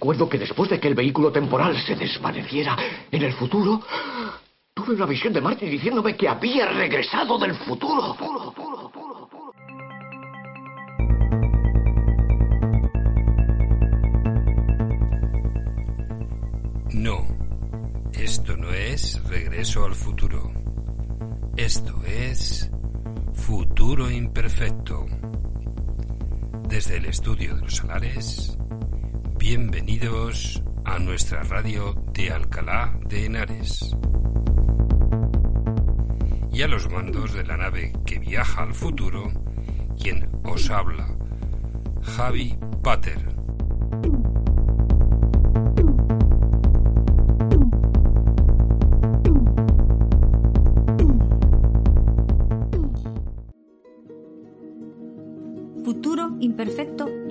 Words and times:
Recuerdo 0.00 0.30
que 0.30 0.38
después 0.38 0.70
de 0.70 0.80
que 0.80 0.88
el 0.88 0.94
vehículo 0.94 1.30
temporal 1.30 1.76
se 1.86 1.94
desvaneciera 1.94 2.74
en 3.10 3.22
el 3.22 3.34
futuro, 3.34 3.82
tuve 4.72 4.94
una 4.94 5.04
visión 5.04 5.30
de 5.34 5.42
Marty 5.42 5.66
diciéndome 5.66 6.16
que 6.16 6.26
había 6.26 6.68
regresado 6.68 7.38
del 7.38 7.54
futuro. 7.54 8.16
No, 16.94 17.18
esto 18.14 18.56
no 18.56 18.70
es 18.70 19.22
regreso 19.28 19.84
al 19.84 19.94
futuro. 19.94 20.50
Esto 21.58 22.02
es 22.06 22.70
futuro 23.34 24.10
imperfecto. 24.10 25.04
Desde 26.70 26.96
el 26.96 27.04
estudio 27.04 27.56
de 27.56 27.60
los 27.60 27.76
Salares, 27.76 28.56
bienvenidos 29.50 30.62
a 30.84 31.00
nuestra 31.00 31.42
radio 31.42 31.92
de 32.12 32.30
Alcalá 32.30 32.96
de 33.08 33.24
Henares. 33.26 33.96
Y 36.52 36.62
a 36.62 36.68
los 36.68 36.88
mandos 36.88 37.32
de 37.32 37.42
la 37.42 37.56
nave 37.56 37.92
que 38.06 38.20
viaja 38.20 38.62
al 38.62 38.72
futuro, 38.72 39.28
quien 40.00 40.30
os 40.44 40.70
habla, 40.70 41.08
Javi 42.00 42.56
Pater. 42.84 43.39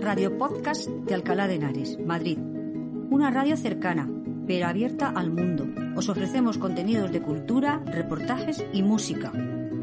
Radio 0.10 0.40
Podcast 0.40 0.90
de 0.90 1.14
Alcalá 1.14 1.48
de 1.48 1.54
Henares, 1.54 2.00
Madrid. 2.04 2.40
Una 3.12 3.30
radio 3.30 3.56
cercana, 3.56 4.10
pero 4.48 4.66
abierta 4.66 5.08
al 5.08 5.30
mundo. 5.30 5.68
Os 5.96 6.10
ofrecemos 6.10 6.58
contenidos 6.58 7.12
de 7.12 7.22
cultura, 7.22 7.84
reportajes 7.86 8.66
y 8.74 8.82
música. 8.82 9.32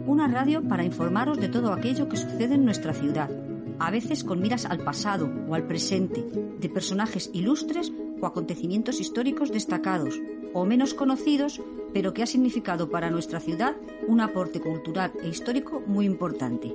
Una 0.05 0.27
radio 0.27 0.67
para 0.67 0.83
informaros 0.83 1.39
de 1.39 1.49
todo 1.49 1.73
aquello 1.73 2.09
que 2.09 2.17
sucede 2.17 2.57
en 2.57 2.65
nuestra 2.65 2.93
ciudad, 2.93 3.31
a 3.79 3.93
veces 3.93 4.25
con 4.25 4.41
miras 4.41 4.65
al 4.65 4.81
pasado 4.81 5.31
o 5.49 5.55
al 5.55 5.69
presente, 5.69 6.25
de 6.59 6.69
personajes 6.71 7.31
ilustres 7.33 7.93
o 8.21 8.27
acontecimientos 8.27 9.01
históricos 9.01 9.53
destacados 9.53 10.21
o 10.53 10.65
menos 10.65 10.93
conocidos, 10.93 11.63
pero 11.95 12.13
que 12.13 12.25
ha 12.25 12.27
significado 12.27 12.91
para 12.91 13.11
nuestra 13.11 13.39
ciudad 13.39 13.77
un 14.09 14.21
aporte 14.21 14.61
cultural 14.61 15.13
e 15.23 15.29
histórico 15.29 15.85
muy 15.87 16.05
importante. 16.05 16.75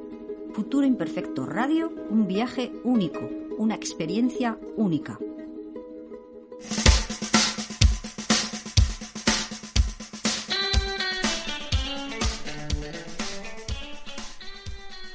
Futuro 0.54 0.88
Imperfecto 0.88 1.46
Radio, 1.46 1.92
un 2.10 2.28
viaje 2.28 2.72
único, 2.86 3.41
una 3.62 3.76
experiencia 3.76 4.58
única. 4.76 5.20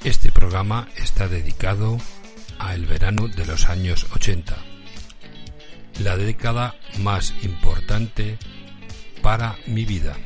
Este 0.05 0.31
programa 0.31 0.89
está 0.95 1.27
dedicado 1.27 1.99
al 2.61 2.87
verano 2.87 3.27
de 3.27 3.47
los 3.47 3.69
años 3.69 4.07
80, 4.15 4.57
la 6.05 6.17
década 6.17 6.77
más 7.01 7.35
importante 7.43 8.39
para 9.23 9.57
mi 9.67 9.85
vida. 9.85 10.17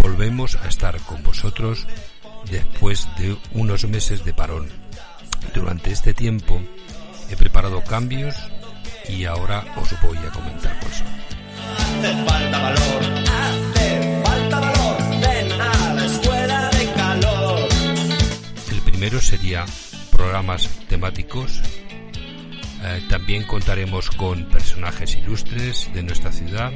Volvemos 0.00 0.54
a 0.54 0.68
estar 0.68 0.96
con 1.00 1.24
vosotros 1.24 1.88
después 2.48 3.08
de 3.18 3.36
unos 3.50 3.84
meses 3.88 4.24
de 4.24 4.32
parón. 4.32 4.82
Durante 5.54 5.92
este 5.92 6.14
tiempo 6.14 6.60
he 7.30 7.36
preparado 7.36 7.82
cambios 7.82 8.34
y 9.08 9.24
ahora 9.24 9.64
os 9.76 10.00
voy 10.00 10.16
a 10.18 10.30
comentar 10.30 10.78
cuáles 10.78 10.98
son. 10.98 11.06
Hace 11.78 12.24
falta 12.24 12.58
valor, 12.58 13.02
hace 13.28 14.22
falta 14.24 14.60
valor, 14.60 14.96
ven 15.20 15.52
a 15.60 15.94
la 15.94 16.04
escuela 16.06 16.70
de 16.70 16.92
calor. 16.92 17.68
El 18.70 18.80
primero 18.80 19.20
sería 19.20 19.64
programas 20.10 20.68
temáticos. 20.88 21.60
Eh, 22.84 23.06
también 23.08 23.44
contaremos 23.44 24.10
con 24.10 24.44
personajes 24.46 25.14
ilustres 25.14 25.90
de 25.94 26.02
nuestra 26.02 26.32
ciudad, 26.32 26.72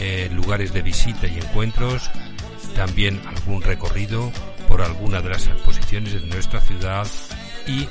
eh, 0.00 0.30
lugares 0.32 0.72
de 0.72 0.82
visita 0.82 1.26
y 1.26 1.36
encuentros, 1.36 2.10
también 2.74 3.20
algún 3.26 3.62
recorrido 3.62 4.32
por 4.66 4.80
alguna 4.80 5.20
de 5.20 5.28
las 5.30 5.46
exposiciones 5.46 6.14
de 6.14 6.26
nuestra 6.26 6.60
ciudad 6.60 7.06
y 7.70 7.88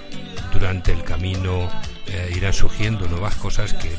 durante 0.52 0.92
el 0.92 1.04
camino 1.04 1.70
eh, 2.08 2.34
irán 2.36 2.54
surgiendo 2.54 3.08
nuevas 3.08 3.36
cosas 3.36 3.74
que 3.74 3.92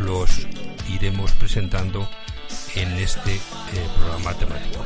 los 0.00 0.46
iremos 0.88 1.30
presentando 1.32 2.08
en 2.74 2.88
este 2.94 3.34
eh, 3.34 3.40
programa 3.96 4.34
temático. 4.34 4.84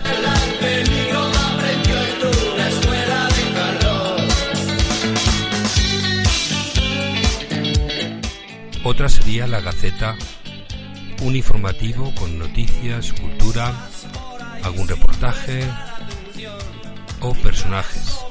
Otra 8.84 9.08
sería 9.08 9.46
la 9.46 9.60
Gaceta, 9.60 10.14
un 11.22 11.36
informativo 11.36 12.14
con 12.16 12.38
noticias, 12.38 13.14
cultura, 13.14 13.72
algún 14.62 14.86
reportaje 14.88 15.64
o 17.20 17.32
personajes 17.32 18.24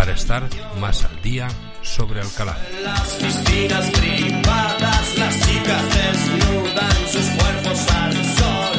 para 0.00 0.14
estar 0.14 0.48
más 0.80 1.04
al 1.04 1.20
día 1.20 1.46
sobre 1.82 2.22
Alcalá. 2.22 2.56
Las 2.82 3.06
piscinas 3.20 3.90
privadas, 3.90 5.18
las 5.18 5.34
chicas 5.46 5.84
desnudan 5.94 6.96
sus 7.12 7.26
cuerpos 7.36 7.90
al 7.90 8.14
sol. 8.14 8.76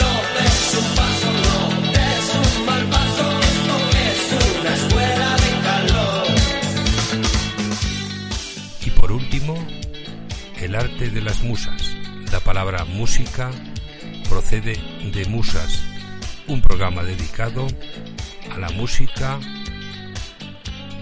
No 0.00 0.10
des 0.36 0.74
un 0.80 0.88
paso, 0.94 1.30
no 1.46 1.56
des 1.92 2.26
un 2.42 2.66
mal 2.66 2.84
paso, 2.90 3.40
esto 3.40 3.76
es 4.04 4.20
una 4.60 4.74
escuela 4.74 5.36
de 5.44 5.50
calor. 5.62 6.26
Y 8.84 8.90
por 8.90 9.12
último, 9.12 9.54
el 10.60 10.74
arte 10.74 11.08
de 11.08 11.22
las 11.22 11.42
musas. 11.42 11.96
La 12.30 12.40
palabra 12.40 12.84
música 12.84 13.50
procede 14.28 14.78
de 15.10 15.24
Musas, 15.24 15.82
un 16.48 16.60
programa 16.60 17.02
dedicado 17.02 17.66
a 18.54 18.58
la 18.58 18.70
música. 18.70 19.38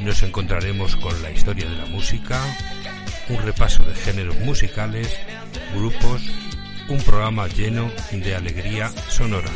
Nos 0.00 0.22
encontraremos 0.22 0.96
con 0.96 1.22
la 1.22 1.30
historia 1.30 1.68
de 1.68 1.76
la 1.76 1.86
música, 1.86 2.40
un 3.28 3.38
repaso 3.42 3.84
de 3.84 3.94
géneros 3.94 4.36
musicales, 4.40 5.08
grupos, 5.74 6.22
un 6.88 6.98
programa 7.02 7.46
lleno 7.48 7.90
de 8.10 8.34
alegría 8.34 8.90
sonora. 9.08 9.50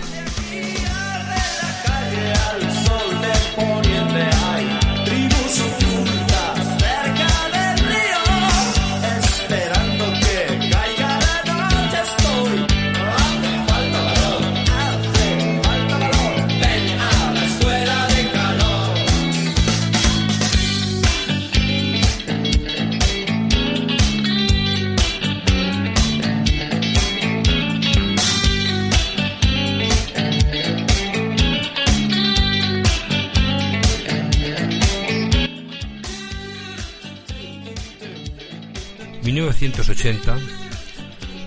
1980, 39.26 40.38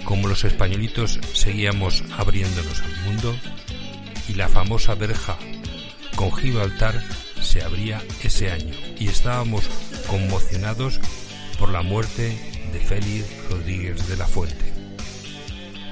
como 0.04 0.28
los 0.28 0.44
españolitos 0.44 1.18
seguíamos 1.32 2.04
abriéndonos 2.18 2.82
al 2.82 2.98
mundo 3.06 3.34
y 4.28 4.34
la 4.34 4.50
famosa 4.50 4.96
verja 4.96 5.38
con 6.18 6.36
Gibraltar 6.36 7.02
se 7.42 7.64
abría 7.64 8.04
ese 8.22 8.52
año 8.52 8.76
y 9.00 9.08
estábamos 9.08 9.64
conmocionados 10.08 11.00
por 11.58 11.70
la 11.70 11.82
muerte 11.82 12.38
de 12.74 12.80
Félix 12.82 13.26
Rodríguez 13.50 14.10
de 14.10 14.18
la 14.18 14.28
Fuente. 14.28 14.74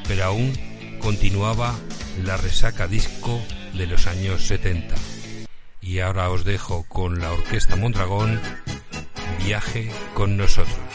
Pero 0.09 0.25
aún 0.25 0.51
continuaba 0.99 1.73
la 2.21 2.35
resaca 2.35 2.89
disco 2.89 3.41
de 3.73 3.87
los 3.87 4.07
años 4.07 4.41
70. 4.41 4.93
Y 5.79 5.99
ahora 5.99 6.29
os 6.31 6.43
dejo 6.43 6.83
con 6.89 7.21
la 7.21 7.31
Orquesta 7.31 7.77
Mondragón, 7.77 8.41
viaje 9.45 9.89
con 10.13 10.35
nosotros. 10.35 10.86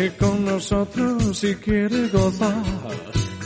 Viaje 0.00 0.16
con 0.16 0.44
nosotros 0.46 1.38
si 1.38 1.54
quiere 1.56 2.08
gozar. 2.08 2.64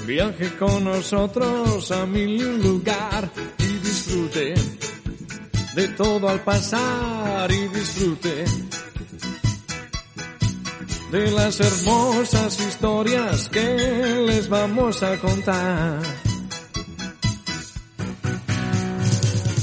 Viaje 0.07 0.57
con 0.57 0.85
nosotros 0.85 1.91
a 1.91 2.07
mi 2.07 2.39
lugar 2.39 3.29
y 3.59 3.73
disfrute 3.79 4.55
de 5.75 5.89
todo 5.97 6.29
al 6.29 6.45
pasar 6.45 7.51
y 7.51 7.67
disfrute 7.67 8.45
de 11.11 11.31
las 11.33 11.59
hermosas 11.59 12.61
historias 12.61 13.49
que 13.49 14.23
les 14.25 14.49
vamos 14.49 15.03
a 15.03 15.19
contar. 15.19 16.03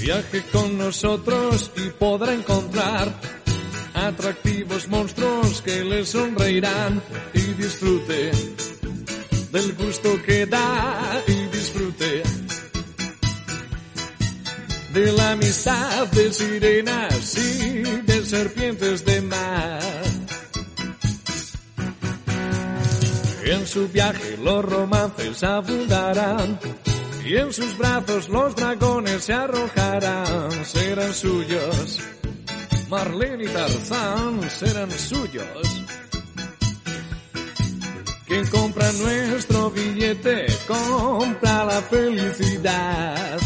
Viaje 0.02 0.44
con 0.52 0.78
nosotros 0.78 1.72
y 1.78 1.90
podrá 1.92 2.34
encontrar 2.34 3.31
atractivos 4.08 4.88
monstruos 4.88 5.62
que 5.62 5.84
le 5.84 6.06
sonreirán 6.06 7.02
y 7.34 7.42
disfrute 7.54 8.32
del 9.52 9.74
gusto 9.74 10.22
que 10.24 10.46
da 10.46 11.22
y 11.28 11.46
disfrute 11.56 12.24
de 14.94 15.12
la 15.12 15.32
amistad 15.32 16.08
de 16.08 16.34
sirenas 16.34 17.38
y 17.38 17.82
de 18.02 18.26
serpientes 18.26 19.06
de 19.06 19.22
mar. 19.22 19.80
En 23.44 23.68
su 23.68 23.88
viaje 23.88 24.38
los 24.38 24.66
romances 24.66 25.44
abundarán 25.44 26.60
y 27.24 27.36
en 27.36 27.54
sus 27.54 27.78
brazos 27.78 28.30
los 28.30 28.56
dragones 28.56 29.24
se 29.24 29.34
arrojarán, 29.34 30.66
serán 30.66 31.14
suyos. 31.14 32.00
Marlene 32.92 33.46
y 33.46 33.48
Tarzán 33.48 34.50
serán 34.50 34.92
suyos. 34.92 35.46
Quien 38.28 38.46
compra 38.48 38.92
nuestro 38.92 39.72
billete 39.72 40.46
compra 40.68 41.64
la 41.64 41.82
felicidad. 41.84 43.40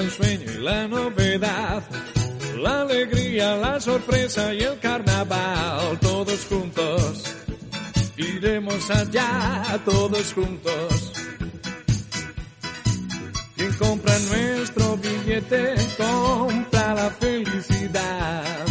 El 0.00 0.10
sueño 0.10 0.50
y 0.52 0.58
la 0.62 0.88
novedad, 0.88 1.82
la 2.56 2.82
alegría, 2.82 3.56
la 3.56 3.78
sorpresa 3.80 4.54
y 4.54 4.60
el 4.60 4.78
carnaval, 4.78 5.98
todos 6.00 6.46
juntos. 6.46 7.24
Iremos 8.16 8.90
allá, 8.90 9.78
todos 9.84 10.32
juntos. 10.32 11.12
Quien 13.56 13.72
compra 13.74 14.18
nuestro 14.18 14.96
billete, 14.96 15.74
compra 15.96 16.94
la 16.94 17.10
felicidad. 17.10 18.66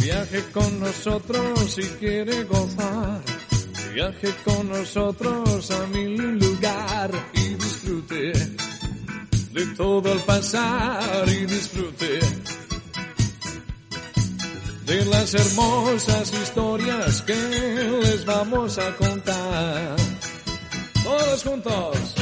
Viaje 0.00 0.42
con 0.52 0.80
nosotros 0.80 1.72
si 1.74 1.82
quiere 2.00 2.44
gozar. 2.44 3.20
Viaje 3.94 4.34
con 4.44 4.70
nosotros 4.70 5.70
a 5.70 5.86
mi 5.88 6.16
lugar 6.16 7.10
y 7.34 7.52
disfrute 8.08 8.32
de 9.52 9.66
todo 9.76 10.12
al 10.12 10.18
pasar 10.20 11.28
y 11.28 11.46
disfrute 11.46 12.20
de 14.86 15.04
las 15.06 15.34
hermosas 15.34 16.32
historias 16.32 17.22
que 17.22 17.34
les 18.02 18.24
vamos 18.24 18.78
a 18.78 18.96
contar. 18.96 19.96
Todos 21.04 21.42
juntos. 21.42 22.21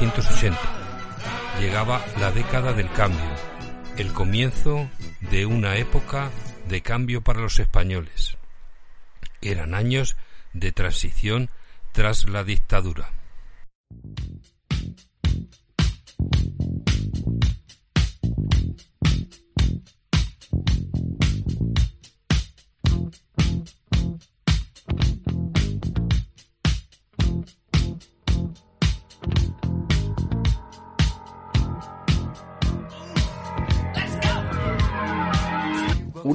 1980. 0.00 0.56
Llegaba 1.60 2.04
la 2.20 2.30
década 2.30 2.72
del 2.72 2.88
cambio, 2.92 3.24
el 3.96 4.12
comienzo 4.12 4.88
de 5.32 5.44
una 5.44 5.76
época 5.76 6.30
de 6.68 6.82
cambio 6.82 7.22
para 7.22 7.40
los 7.40 7.58
españoles. 7.58 8.38
Eran 9.40 9.74
años 9.74 10.16
de 10.52 10.70
transición 10.70 11.50
tras 11.92 12.28
la 12.28 12.44
dictadura. 12.44 13.10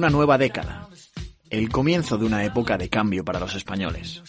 Una 0.04 0.10
nueva 0.10 0.36
década. 0.36 0.86
El 1.48 1.70
comienzo 1.70 2.18
de 2.18 2.26
una 2.26 2.44
época 2.44 2.76
de 2.76 2.90
cambio 2.90 3.24
para 3.24 3.40
los 3.40 3.54
españoles. 3.54 4.22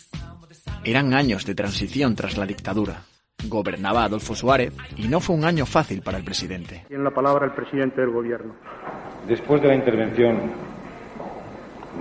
Eran 0.86 1.14
años 1.14 1.46
de 1.46 1.54
transición 1.54 2.16
tras 2.16 2.38
la 2.38 2.46
dictadura. 2.46 3.02
Gobernaba 3.50 4.06
Adolfo 4.06 4.36
Suárez 4.36 4.74
y 4.96 5.10
no 5.10 5.20
fue 5.20 5.36
un 5.36 5.44
año 5.44 5.66
fácil 5.66 6.02
para 6.02 6.18
el 6.18 6.24
presidente. 6.24 6.86
Tiene 6.88 7.04
la 7.04 7.12
palabra 7.12 7.48
el 7.48 7.52
presidente 7.52 8.00
del 8.00 8.12
gobierno. 8.12 8.56
Después 9.28 9.62
de 9.62 9.68
la 9.68 9.76
intervención 9.76 10.50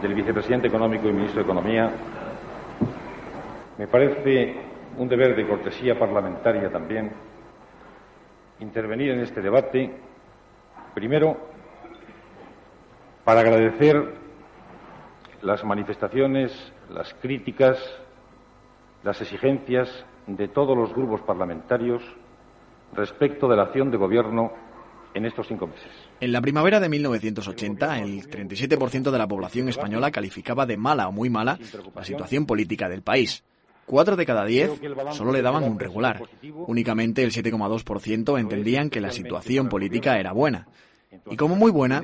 del 0.01 0.15
vicepresidente 0.15 0.69
económico 0.69 1.09
y 1.09 1.13
ministro 1.13 1.39
de 1.39 1.43
Economía, 1.43 1.91
me 3.77 3.89
parece 3.89 4.55
un 4.99 5.09
deber 5.09 5.35
de 5.35 5.49
cortesía 5.49 5.99
parlamentaria 5.99 6.71
también 6.71 7.11
intervenir 8.61 9.11
en 9.11 9.19
este 9.19 9.43
debate, 9.43 9.91
primero 10.95 11.54
para 13.25 13.41
agradecer 13.41 14.15
las 15.43 15.65
manifestaciones, 15.65 16.53
las 16.91 17.15
críticas, 17.15 17.79
las 19.03 19.21
exigencias 19.21 19.89
de 20.27 20.49
todos 20.49 20.77
los 20.77 20.95
grupos 20.95 21.21
parlamentarios 21.23 22.03
respecto 22.95 23.49
de 23.49 23.57
la 23.57 23.65
acción 23.65 23.91
de 23.91 23.97
gobierno 23.97 24.53
en 25.15 25.27
estos 25.27 25.47
cinco 25.47 25.67
meses. 25.67 25.91
En 26.21 26.33
la 26.33 26.41
primavera 26.41 26.81
de 26.81 26.89
1980, 26.89 28.01
el 28.01 28.29
37% 28.29 29.11
de 29.11 29.19
la 29.19 29.29
población 29.29 29.69
española 29.69 30.11
calificaba 30.11 30.67
de 30.67 30.77
mala 30.77 31.09
o 31.09 31.13
muy 31.13 31.31
mala 31.31 31.59
la 31.95 32.05
situación 32.05 32.47
política 32.47 32.89
del 32.89 33.03
país. 33.03 33.45
Cuatro 33.87 34.17
de 34.17 34.25
cada 34.25 34.45
diez 34.45 34.71
solo 35.13 35.31
le 35.31 35.43
daban 35.43 35.65
un 35.65 35.79
regular. 35.79 36.23
Únicamente 36.67 37.23
el 37.23 37.33
7,2% 37.33 38.41
entendían 38.41 38.91
que 38.91 39.01
la 39.01 39.11
situación 39.11 39.69
política 39.69 40.19
era 40.19 40.33
buena. 40.33 40.67
Y 41.31 41.37
como 41.37 41.57
muy 41.57 41.71
buena, 41.71 42.03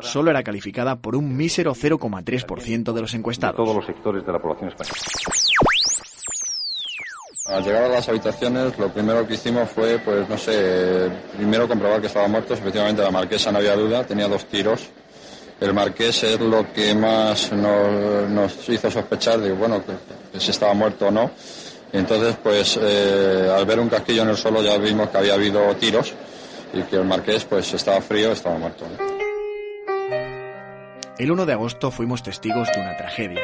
solo 0.00 0.30
era 0.30 0.42
calificada 0.42 0.96
por 0.96 1.16
un 1.16 1.36
mísero 1.36 1.74
0,3% 1.74 2.92
de 2.92 3.00
los 3.00 3.14
encuestados. 3.14 3.56
todos 3.56 3.76
los 3.76 3.86
sectores 3.86 4.24
de 4.24 4.32
la 4.32 4.38
población 4.38 4.70
española. 4.70 4.96
Al 7.46 7.64
llegar 7.64 7.84
a 7.84 7.88
las 7.88 8.08
habitaciones, 8.08 8.78
lo 8.78 8.88
primero 8.92 9.26
que 9.26 9.34
hicimos 9.34 9.68
fue, 9.68 9.98
pues 9.98 10.28
no 10.28 10.38
sé, 10.38 11.10
primero 11.36 11.66
comprobar 11.66 12.00
que 12.00 12.06
estaban 12.06 12.30
muertos. 12.30 12.58
Efectivamente, 12.58 13.02
la 13.02 13.10
marquesa 13.10 13.50
no 13.50 13.58
había 13.58 13.74
duda, 13.74 14.04
tenía 14.04 14.28
dos 14.28 14.46
tiros. 14.46 14.88
El 15.60 15.74
marqués 15.74 16.22
es 16.22 16.40
lo 16.40 16.72
que 16.72 16.94
más 16.94 17.52
nos, 17.52 18.30
nos 18.30 18.68
hizo 18.68 18.90
sospechar 18.90 19.38
de, 19.40 19.52
bueno, 19.52 19.84
que, 19.84 19.92
que 20.32 20.40
si 20.40 20.50
estaba 20.50 20.72
muerto 20.72 21.08
o 21.08 21.10
no. 21.10 21.30
Entonces, 21.92 22.36
pues 22.42 22.78
eh, 22.80 23.52
al 23.54 23.66
ver 23.66 23.78
un 23.80 23.88
casquillo 23.88 24.22
en 24.22 24.30
el 24.30 24.36
suelo 24.36 24.62
ya 24.62 24.78
vimos 24.78 25.10
que 25.10 25.18
había 25.18 25.34
habido 25.34 25.74
tiros 25.76 26.14
y 26.72 26.82
que 26.82 26.96
el 26.96 27.04
marqués 27.04 27.44
pues 27.44 27.72
estaba 27.74 28.00
frío, 28.00 28.32
estaba 28.32 28.58
muerto. 28.58 28.86
El 31.18 31.30
1 31.30 31.46
de 31.46 31.52
agosto 31.52 31.90
fuimos 31.90 32.22
testigos 32.22 32.68
de 32.74 32.80
una 32.80 32.96
tragedia. 32.96 33.42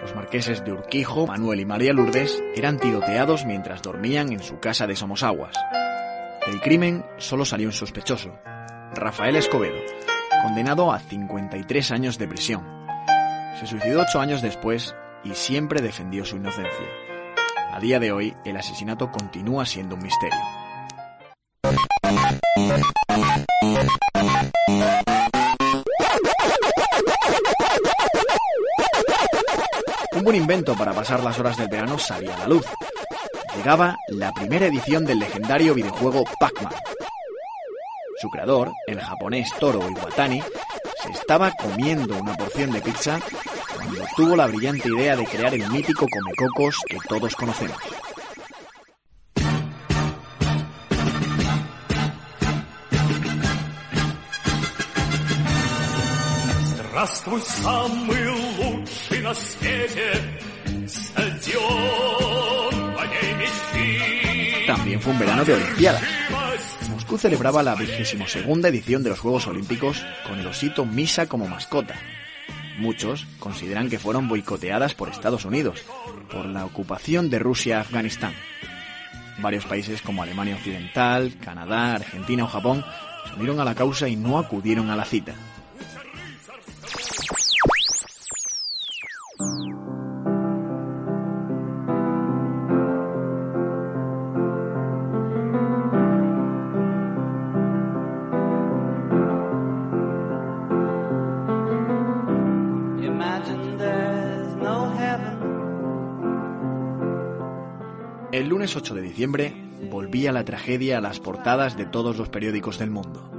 Los 0.00 0.14
marqueses 0.14 0.64
de 0.64 0.72
Urquijo, 0.72 1.26
Manuel 1.26 1.60
y 1.60 1.66
María 1.66 1.92
Lourdes 1.92 2.42
eran 2.54 2.78
tiroteados 2.78 3.44
mientras 3.44 3.82
dormían 3.82 4.32
en 4.32 4.42
su 4.42 4.58
casa 4.58 4.86
de 4.86 4.96
Somosaguas. 4.96 5.54
Del 6.46 6.60
crimen 6.60 7.04
solo 7.18 7.44
salió 7.44 7.68
un 7.68 7.72
sospechoso, 7.72 8.38
Rafael 8.94 9.36
Escobedo, 9.36 9.76
condenado 10.42 10.92
a 10.92 10.98
53 10.98 11.90
años 11.90 12.16
de 12.16 12.28
prisión. 12.28 12.66
Se 13.58 13.66
suicidó 13.66 14.00
ocho 14.00 14.20
años 14.20 14.40
después 14.40 14.94
y 15.22 15.34
siempre 15.34 15.82
defendió 15.82 16.24
su 16.24 16.36
inocencia. 16.36 16.86
A 17.72 17.78
día 17.78 18.00
de 18.00 18.10
hoy, 18.10 18.34
el 18.44 18.56
asesinato 18.56 19.10
continúa 19.12 19.66
siendo 19.66 19.96
un 19.96 20.02
misterio. 20.02 20.59
Un 30.12 30.24
buen 30.24 30.36
invento 30.36 30.74
para 30.74 30.92
pasar 30.92 31.22
las 31.22 31.38
horas 31.38 31.56
del 31.56 31.68
verano 31.68 31.98
salía 31.98 32.34
a 32.34 32.38
la 32.40 32.46
luz. 32.48 32.66
Llegaba 33.56 33.96
la 34.08 34.32
primera 34.32 34.66
edición 34.66 35.04
del 35.04 35.18
legendario 35.18 35.74
videojuego 35.74 36.24
Pac-Man. 36.38 36.74
Su 38.20 38.28
creador, 38.28 38.72
el 38.86 39.00
japonés 39.00 39.50
Toro 39.58 39.88
Iwatani, 39.88 40.42
se 41.02 41.10
estaba 41.12 41.52
comiendo 41.52 42.16
una 42.18 42.34
porción 42.34 42.70
de 42.70 42.82
pizza 42.82 43.18
cuando 43.74 44.04
tuvo 44.16 44.36
la 44.36 44.46
brillante 44.46 44.88
idea 44.88 45.16
de 45.16 45.24
crear 45.24 45.54
el 45.54 45.68
mítico 45.70 46.06
Comecocos 46.10 46.76
que 46.86 46.98
todos 47.08 47.34
conocemos. 47.34 47.78
Здравствуй, 56.99 57.41
самый 57.41 58.29
лучший 58.29 59.21
на 59.21 59.33
свете 59.33 60.11
стадион 60.87 62.93
моей 62.93 63.33
мечты. 63.35 64.65
También 64.67 64.99
fue 64.99 65.13
un 65.13 65.19
verano 65.19 65.45
de 65.45 65.53
Olimpiadas. 65.53 66.03
Moscú 66.89 67.17
celebraba 67.17 67.63
la 67.63 67.75
vigésimo 67.75 68.27
segunda 68.27 68.67
edición 68.67 69.03
de 69.03 69.11
los 69.11 69.19
Juegos 69.19 69.47
Olímpicos 69.47 70.03
con 70.27 70.37
el 70.37 70.47
osito 70.47 70.85
Misa 70.85 71.27
como 71.27 71.47
mascota. 71.47 71.95
Muchos 72.77 73.25
consideran 73.39 73.89
que 73.89 73.99
fueron 73.99 74.27
boicoteadas 74.27 74.95
por 74.95 75.07
Estados 75.07 75.45
Unidos, 75.45 75.81
por 76.29 76.45
la 76.45 76.65
ocupación 76.65 77.29
de 77.29 77.39
Rusia 77.39 77.77
a 77.77 77.81
Afganistán. 77.81 78.33
Varios 79.37 79.65
países 79.65 80.01
como 80.01 80.23
Alemania 80.23 80.55
Occidental, 80.55 81.35
Canadá, 81.41 81.95
Argentina 81.95 82.43
o 82.43 82.47
Japón 82.47 82.83
se 83.27 83.35
unieron 83.35 83.61
a 83.61 83.65
la 83.65 83.75
causa 83.75 84.09
y 84.09 84.17
no 84.17 84.37
acudieron 84.37 84.89
a 84.89 84.97
la 84.97 85.05
cita. 85.05 85.35
El 89.40 89.46
lunes 108.48 108.76
8 108.76 108.94
de 108.94 109.02
diciembre 109.02 109.54
volvía 109.90 110.32
la 110.32 110.44
tragedia 110.44 110.98
a 110.98 111.00
las 111.00 111.18
portadas 111.18 111.78
de 111.78 111.86
todos 111.86 112.18
los 112.18 112.28
periódicos 112.28 112.78
del 112.78 112.90
mundo. 112.90 113.30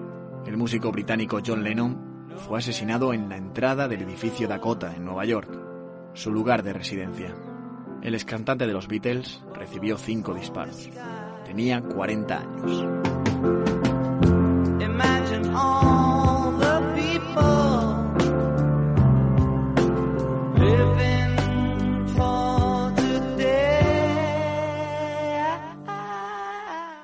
El 0.48 0.58
músico 0.58 0.91
británico 0.91 1.41
John 1.46 1.63
Lennon 1.63 2.25
fue 2.38 2.58
asesinado 2.58 3.13
en 3.13 3.29
la 3.29 3.38
entrada 3.38 3.88
del 3.88 4.01
edificio 4.01 4.48
Dakota 4.48 4.96
en 4.96 5.05
Nueva 5.05 5.25
York, 5.25 5.70
su 6.13 6.31
lugar 6.31 6.63
de 6.63 6.73
residencia. 6.73 7.33
El 8.01 8.15
excantante 8.15 8.65
de 8.67 8.73
los 8.73 8.87
Beatles 8.87 9.41
recibió 9.53 9.97
cinco 9.97 10.33
disparos. 10.33 10.89
Tenía 11.45 11.81
40 11.81 12.39
años. 12.39 12.85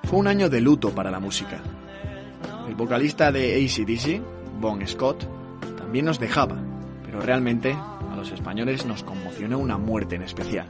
Fue 0.04 0.20
un 0.20 0.28
año 0.28 0.50
de 0.50 0.62
luto 0.62 0.92
para 0.96 1.12
la 1.12 1.20
música. 1.20 1.62
El 2.66 2.76
vocalista 2.76 3.30
de 3.30 3.56
ACDC, 3.56 4.22
Bon 4.60 4.86
Scott, 4.88 5.28
también 5.78 6.06
nos 6.06 6.18
dejaba, 6.18 6.56
pero 7.04 7.20
realmente 7.20 7.76
los 8.18 8.32
españoles 8.32 8.84
nos 8.88 9.04
conmocionó 9.04 9.60
una 9.60 9.78
muerte 9.78 10.16
en 10.16 10.24
especial. 10.24 10.66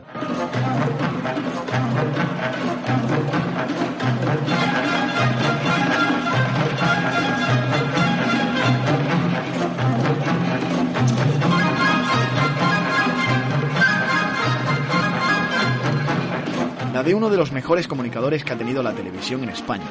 La 16.94 17.04
de 17.04 17.16
uno 17.16 17.30
de 17.30 17.38
los 17.38 17.54
mejores 17.54 17.88
comunicadores 17.88 18.44
que 18.44 18.51
ha 18.51 18.58
tenido 18.58 18.84
la 18.84 18.92
televisión 18.92 19.44
en 19.44 19.50
España. 19.50 19.86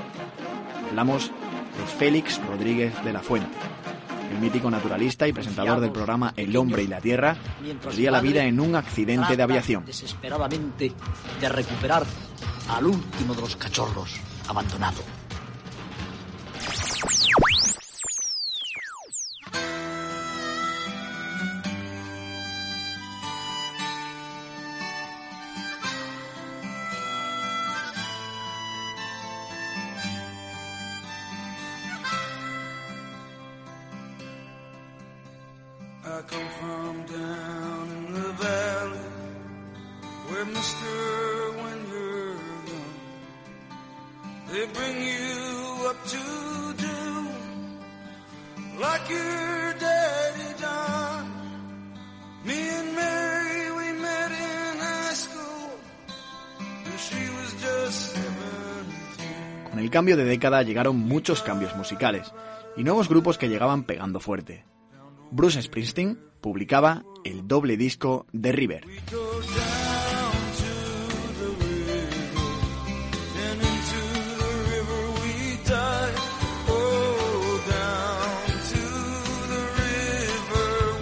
Hablamos 0.90 1.28
de 1.78 1.86
Félix 1.98 2.38
Rodríguez 2.46 2.92
de 3.02 3.12
la 3.14 3.20
Fuente. 3.20 3.48
El 4.30 4.38
mítico 4.40 4.70
naturalista 4.70 5.26
y 5.26 5.32
presentador 5.32 5.80
del 5.80 5.92
programa 5.92 6.32
El 6.36 6.56
hombre 6.56 6.82
y 6.82 6.86
la 6.86 7.00
tierra 7.00 7.36
perdía 7.82 8.10
la 8.10 8.20
vida 8.20 8.44
en 8.44 8.60
un 8.60 8.74
accidente 8.74 9.36
de 9.36 9.42
aviación. 9.42 9.84
desesperadamente 9.84 10.92
de 11.40 11.48
recuperar 11.48 12.04
al 12.68 12.86
último 12.86 13.34
de 13.34 13.40
los 13.40 13.56
cachorros 13.56 14.16
abandonado. 14.48 15.02
Cambio 59.96 60.18
de 60.18 60.26
década 60.26 60.62
llegaron 60.62 60.98
muchos 60.98 61.42
cambios 61.42 61.74
musicales 61.74 62.30
y 62.76 62.84
nuevos 62.84 63.08
grupos 63.08 63.38
que 63.38 63.48
llegaban 63.48 63.84
pegando 63.84 64.20
fuerte. 64.20 64.66
Bruce 65.30 65.62
Springsteen 65.62 66.18
publicaba 66.42 67.02
el 67.24 67.48
doble 67.48 67.78
disco 67.78 68.26
de 68.30 68.52
River. 68.52 68.84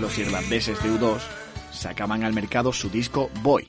Los 0.00 0.18
irlandeses 0.18 0.80
de 0.84 0.88
U2 0.88 1.20
sacaban 1.72 2.22
al 2.22 2.32
mercado 2.32 2.72
su 2.72 2.90
disco 2.90 3.28
Boy. 3.42 3.66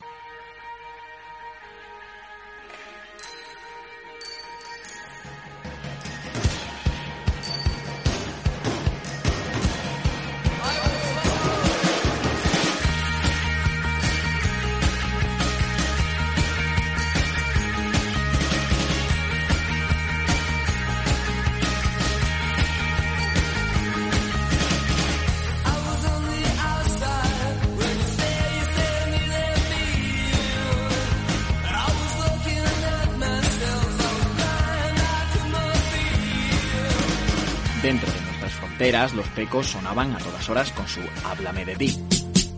Los 38.96 39.28
pecos 39.36 39.68
sonaban 39.68 40.16
a 40.16 40.18
todas 40.20 40.48
horas 40.50 40.72
con 40.72 40.88
su 40.88 41.02
Háblame 41.25 41.66
de 41.66 41.75
ti. 41.75 42.00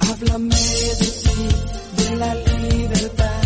Háblame 0.01 0.55
de 0.55 1.07
ti, 1.23 2.03
de 2.03 2.15
la 2.15 2.35
libertad. 2.35 3.41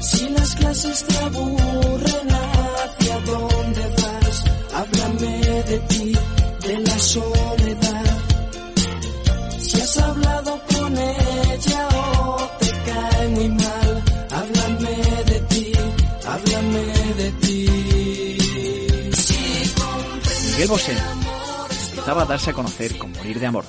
Si 0.00 0.28
las 0.30 0.54
clases 0.56 1.04
te 1.04 1.18
aburren, 1.18 2.28
¿hacia 2.32 3.18
dónde 3.20 3.94
vas? 4.02 4.44
Háblame 4.74 5.62
de 5.62 5.78
ti, 5.78 6.12
de 6.66 6.78
la 6.80 6.98
soledad. 6.98 8.18
Si 9.60 9.80
has 9.80 9.96
hablado 9.98 10.60
con 10.66 10.98
ella 10.98 11.88
o 12.18 12.50
te 12.58 12.70
cae 12.90 13.28
muy 13.28 13.48
mal, 13.50 14.02
háblame 14.32 15.24
de 15.26 15.40
ti, 15.48 15.72
háblame 16.26 16.84
de 17.20 17.32
ti. 17.40 17.66
Miguel 20.50 20.68
Bosé 20.68 21.21
empezaba 22.02 22.22
a 22.22 22.26
darse 22.26 22.50
a 22.50 22.52
conocer 22.52 22.98
con 22.98 23.12
Morir 23.12 23.38
de 23.38 23.46
Amor. 23.46 23.64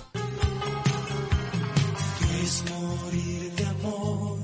es 2.42 2.64
morir 2.72 3.54
de 3.54 3.66
amor, 3.68 4.40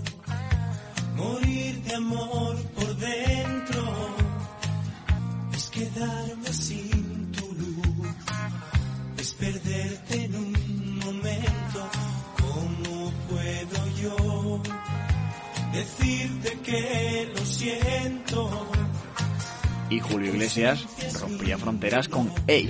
morir 1.15 1.81
de 1.81 1.95
amor 1.95 2.55
por 2.75 2.95
dentro, 2.97 3.81
es 5.55 5.69
quedarme 5.71 6.53
sin 6.53 7.31
tu 7.31 7.45
luz, 7.55 8.07
es 9.17 9.33
perderte 9.33 10.23
en 10.25 10.35
un 10.35 10.99
momento, 10.99 11.89
¿cómo 12.37 13.11
puedo 13.27 13.87
yo 14.03 14.61
decirte 15.73 16.59
que 16.59 17.33
lo 17.35 17.43
siento? 17.43 18.67
Y 19.89 19.99
Julio 19.99 20.29
Iglesias 20.31 20.85
rompía 21.19 21.57
fronteras 21.57 22.07
con 22.07 22.31
Ey. 22.45 22.69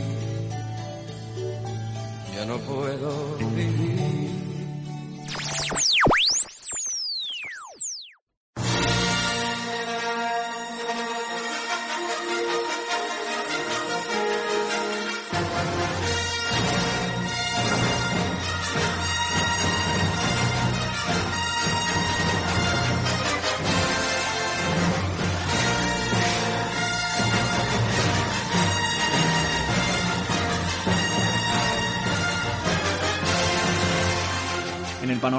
ya 2.41 2.47
no 2.47 2.57
puedo 2.57 3.37
vivir. 3.55 4.40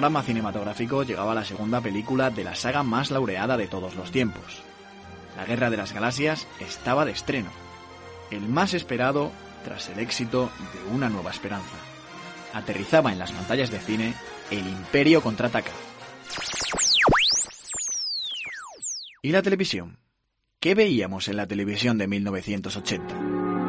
Panorama 0.03 0.27
cinematográfico 0.27 1.05
llegaba 1.05 1.33
la 1.33 1.45
segunda 1.45 1.81
película 1.81 2.29
de 2.29 2.43
la 2.43 2.57
saga 2.57 2.83
más 2.83 3.13
laureada 3.13 3.57
de 3.57 3.69
todos 3.69 3.95
los 3.95 4.11
tiempos. 4.11 4.61
La 5.37 5.45
Guerra 5.45 5.71
de 5.71 5.77
las 5.77 5.93
Galaxias 5.93 6.49
estaba 6.59 7.05
de 7.05 7.13
estreno, 7.13 7.51
el 8.33 8.41
más 8.41 8.75
esperado 8.75 9.31
tras 9.65 9.91
el 9.91 10.01
éxito 10.01 10.51
de 10.75 10.93
Una 10.93 11.09
Nueva 11.09 11.31
Esperanza. 11.31 11.77
Aterrizaba 12.53 13.13
en 13.13 13.21
las 13.21 13.31
pantallas 13.31 13.71
de 13.71 13.79
cine 13.79 14.15
El 14.51 14.67
Imperio 14.67 15.23
contraataca. 15.23 15.71
¿Y 19.23 19.31
la 19.31 19.43
televisión? 19.43 20.01
¿Qué 20.59 20.75
veíamos 20.75 21.29
en 21.29 21.37
la 21.37 21.47
televisión 21.47 21.97
de 21.97 22.09
1980? 22.09 23.62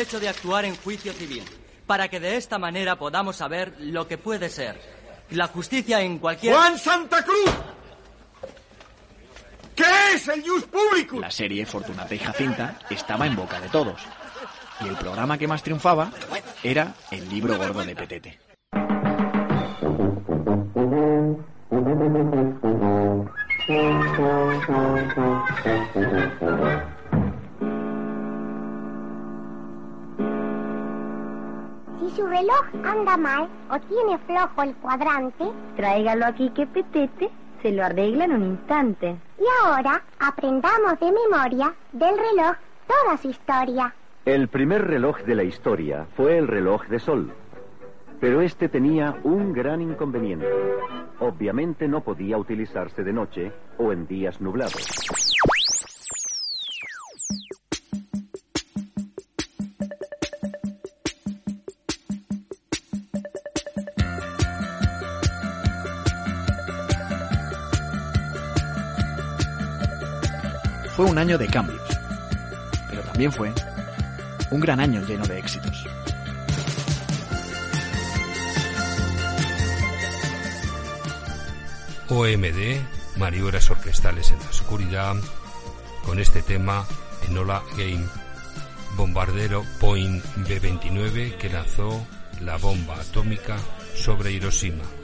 Derecho 0.00 0.18
de 0.18 0.30
actuar 0.30 0.64
en 0.64 0.74
juicio 0.76 1.12
civil, 1.12 1.44
para 1.86 2.08
que 2.08 2.20
de 2.20 2.36
esta 2.36 2.58
manera 2.58 2.96
podamos 2.96 3.36
saber 3.36 3.74
lo 3.80 4.08
que 4.08 4.16
puede 4.16 4.48
ser 4.48 4.80
la 5.28 5.46
justicia 5.48 6.00
en 6.00 6.18
cualquier... 6.18 6.54
¡Juan 6.54 6.78
Santa 6.78 7.22
Cruz! 7.22 7.50
¿Qué 9.76 10.14
es 10.14 10.26
el 10.28 10.42
Jus 10.42 10.64
Publicus? 10.64 11.20
La 11.20 11.30
serie 11.30 11.66
Fortunata 11.66 12.14
y 12.14 12.18
Jacinta 12.18 12.78
estaba 12.88 13.26
en 13.26 13.36
boca 13.36 13.60
de 13.60 13.68
todos. 13.68 14.00
Y 14.80 14.88
el 14.88 14.96
programa 14.96 15.36
que 15.36 15.46
más 15.46 15.62
triunfaba 15.62 16.10
era 16.62 16.94
El 17.10 17.28
libro 17.28 17.58
gordo 17.58 17.84
de 17.84 17.94
Petete. 17.94 18.40
Si 32.10 32.16
su 32.16 32.26
reloj 32.26 32.64
anda 32.84 33.16
mal 33.16 33.48
o 33.70 33.78
tiene 33.80 34.18
flojo 34.18 34.62
el 34.62 34.74
cuadrante, 34.76 35.44
Tráigalo 35.76 36.26
aquí 36.26 36.50
que 36.50 36.66
Petete 36.66 37.30
se 37.62 37.70
lo 37.72 37.84
arregla 37.84 38.24
en 38.24 38.32
un 38.32 38.42
instante. 38.44 39.16
y 39.38 39.44
ahora 39.64 40.02
aprendamos 40.18 40.98
de 40.98 41.12
memoria 41.12 41.72
del 41.92 42.16
reloj 42.18 42.56
toda 42.86 43.16
su 43.16 43.30
historia. 43.30 43.94
El 44.24 44.48
primer 44.48 44.86
reloj 44.86 45.18
de 45.22 45.34
la 45.34 45.44
historia 45.44 46.06
fue 46.16 46.36
el 46.38 46.48
reloj 46.48 46.86
de 46.88 46.98
sol. 46.98 47.32
Pero 48.20 48.40
este 48.40 48.68
tenía 48.68 49.16
un 49.22 49.52
gran 49.52 49.80
inconveniente. 49.80 50.46
Obviamente 51.20 51.86
no 51.88 52.00
podía 52.02 52.36
utilizarse 52.38 53.02
de 53.02 53.12
noche 53.12 53.52
o 53.78 53.92
en 53.92 54.06
días 54.06 54.40
nublados. 54.40 55.19
Año 71.20 71.36
de 71.36 71.46
cambios, 71.48 71.82
pero 72.88 73.02
también 73.02 73.30
fue 73.30 73.52
un 74.50 74.60
gran 74.60 74.80
año 74.80 75.02
lleno 75.06 75.26
de 75.26 75.38
éxitos. 75.38 75.86
OMD, 82.08 83.18
maniobras 83.18 83.70
orquestales 83.70 84.30
en 84.30 84.38
la 84.38 84.48
oscuridad, 84.48 85.14
con 86.04 86.18
este 86.18 86.40
tema 86.42 86.86
Enola 87.28 87.62
Game, 87.76 88.06
bombardero 88.96 89.64
Point 89.78 90.24
B-29 90.36 91.36
que 91.36 91.50
lanzó 91.50 92.04
la 92.40 92.56
bomba 92.56 92.98
atómica 92.98 93.58
sobre 93.94 94.32
Hiroshima. 94.32 94.99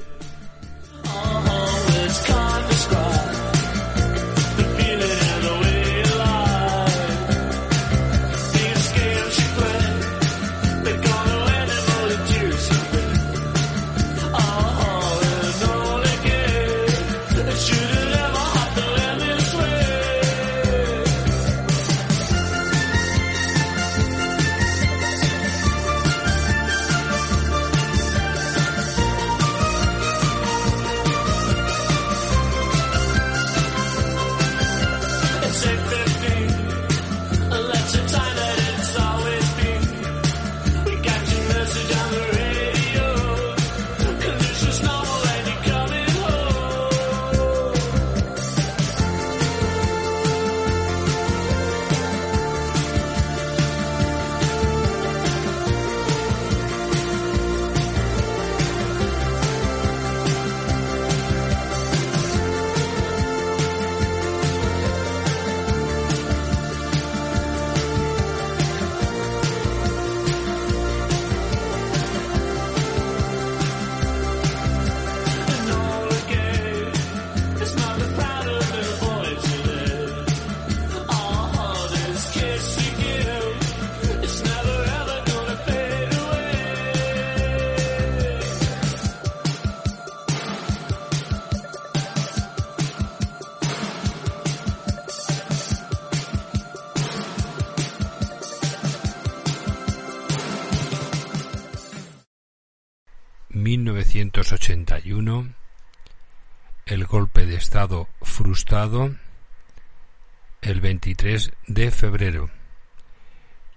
El 110.62 110.80
23 110.80 111.50
de 111.66 111.90
febrero. 111.90 112.50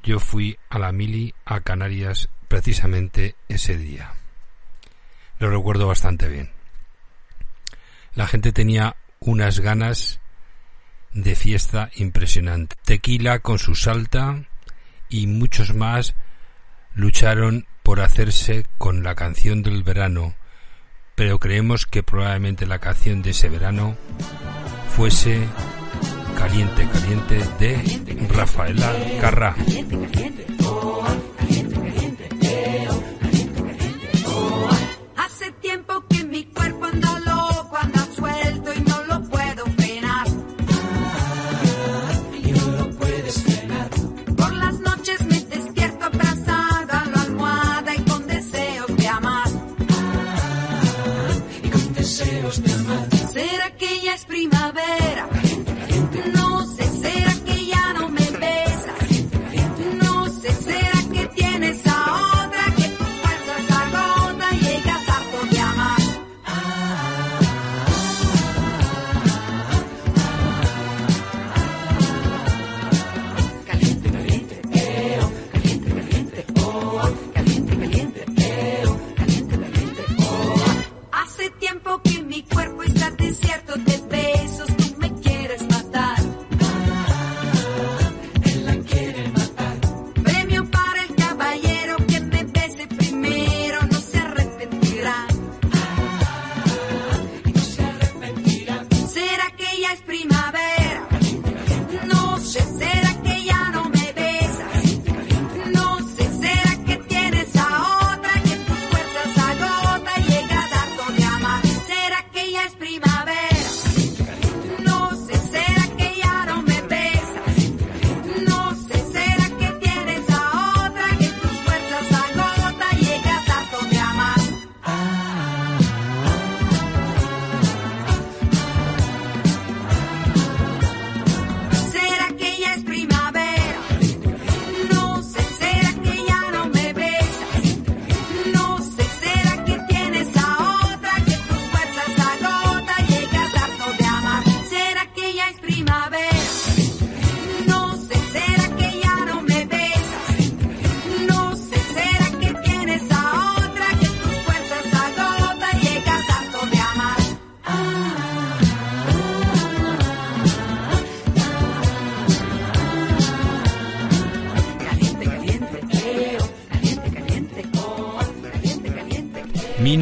Yo 0.03 0.19
fui 0.19 0.57
a 0.69 0.77
la 0.77 0.91
mili 0.91 1.33
a 1.45 1.61
Canarias 1.61 2.29
precisamente 2.47 3.35
ese 3.47 3.75
día. 3.75 4.13
Lo 5.39 5.49
recuerdo 5.49 5.87
bastante 5.87 6.27
bien. 6.27 6.51
La 8.13 8.27
gente 8.27 8.51
tenía 8.51 8.97
unas 9.19 9.59
ganas 9.59 10.19
de 11.11 11.35
fiesta 11.35 11.89
impresionante. 11.95 12.75
Tequila 12.85 13.39
con 13.39 13.57
su 13.57 13.73
salta 13.73 14.43
y 15.09 15.25
muchos 15.25 15.73
más 15.73 16.13
lucharon 16.93 17.65
por 17.81 17.99
hacerse 17.99 18.65
con 18.77 19.01
la 19.01 19.15
canción 19.15 19.63
del 19.63 19.81
verano, 19.81 20.35
pero 21.15 21.39
creemos 21.39 21.87
que 21.87 22.03
probablemente 22.03 22.67
la 22.67 22.77
canción 22.77 23.23
de 23.23 23.31
ese 23.31 23.49
verano 23.49 23.97
fuese 24.95 25.47
Caliente, 26.37 26.87
Caliente 26.91 27.37
de 27.59 28.27
Rafaela 28.33 28.91
Carrá. 29.21 29.55
Hace 35.17 35.51
tiempo 35.61 36.03
que 36.09 36.23
mi 36.23 36.45
cuerpo 36.45 36.85
anda 36.85 37.19
loco, 37.19 37.77
anda 37.77 38.07
suelto 38.15 38.73
y 38.73 38.79
no 38.81 39.03
lo 39.05 39.29
puedo 39.29 39.65
frenar. 39.77 40.27
Y 42.43 42.51
no 42.51 42.67
lo 42.77 42.89
puedes 42.97 43.43
frenar. 43.43 43.89
Por 44.37 44.53
las 44.53 44.79
noches 44.79 45.25
me 45.25 45.39
despierto 45.45 46.05
abrazada 46.05 47.01
a 47.01 47.05
la 47.05 47.21
almohada 47.21 47.95
y 47.95 48.01
con 48.03 48.25
deseos 48.27 48.97
de 48.97 49.07
amar. 49.07 49.49
Y 51.63 51.69
con 51.69 51.93
deseos 51.93 52.63
de 52.63 52.73
amar. 52.73 53.07
¿Será 53.33 53.71
que 53.75 53.88
primavera? 54.39 55.08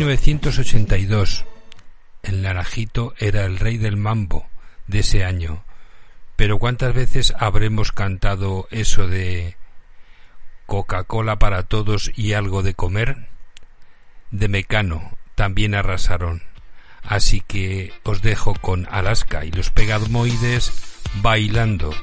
1982. 0.08 1.44
El 2.24 2.42
naranjito 2.42 3.14
era 3.18 3.44
el 3.44 3.60
rey 3.60 3.78
del 3.78 3.98
mambo 3.98 4.48
de 4.88 5.00
ese 5.00 5.26
año. 5.26 5.66
Pero 6.38 6.60
¿cuántas 6.60 6.94
veces 6.94 7.34
habremos 7.38 7.92
cantado 7.92 8.70
eso 8.72 9.10
de 9.10 9.58
Coca-Cola 10.66 11.40
para 11.40 11.64
todos 11.64 12.10
y 12.16 12.32
algo 12.32 12.64
de 12.64 12.74
comer? 12.74 13.28
De 14.32 14.48
Mecano 14.48 15.18
también 15.36 15.76
arrasaron. 15.76 16.42
Así 17.04 17.42
que 17.42 17.92
os 18.04 18.22
dejo 18.22 18.54
con 18.54 18.88
Alaska 18.90 19.44
y 19.44 19.52
los 19.52 19.72
pegamoides 19.72 20.72
bailando. 21.16 21.94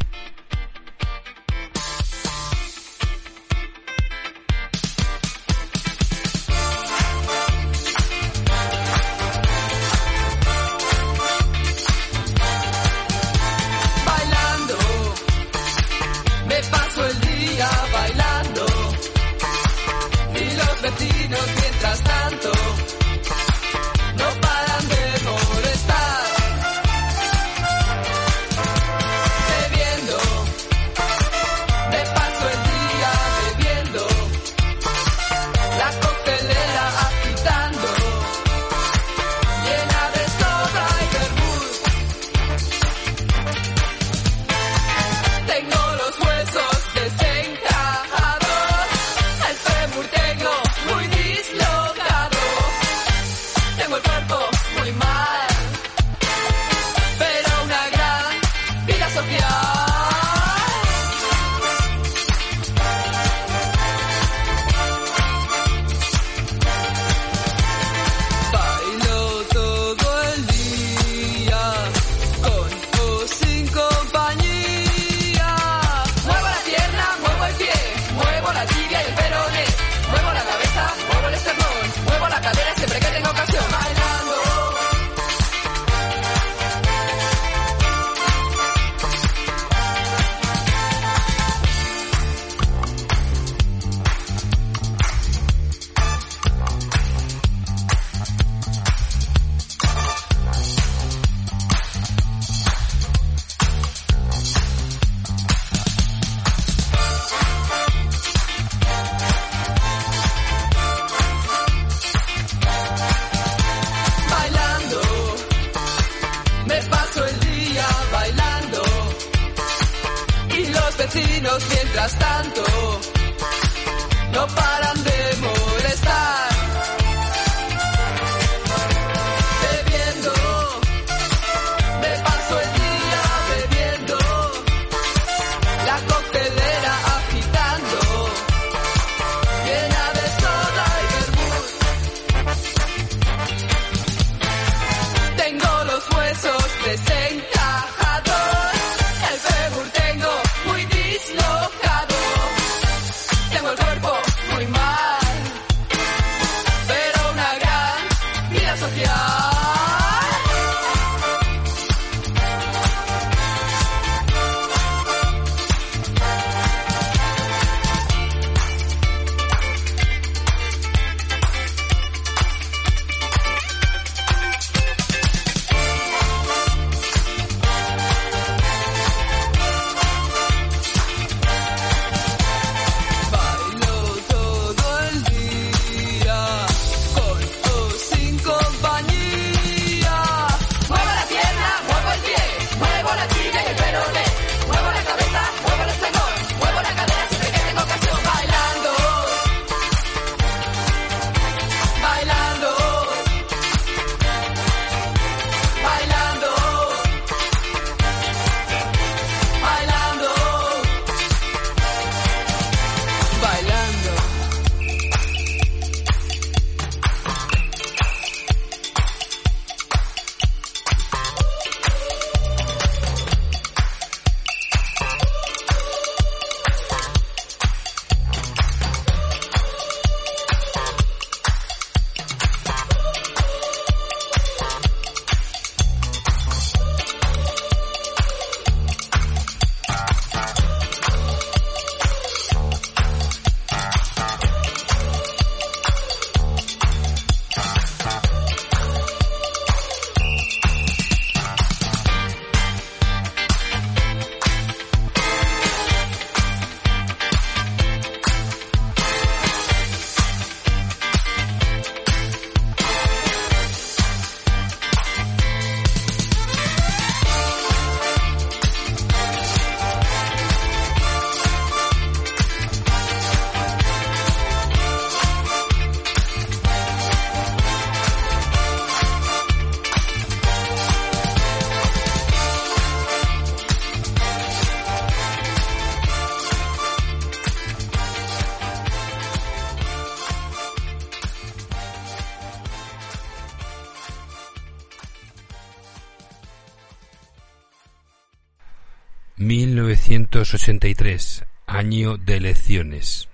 1983, 300.54 301.44
año 301.66 302.16
de 302.16 302.36
elecciones, 302.36 303.28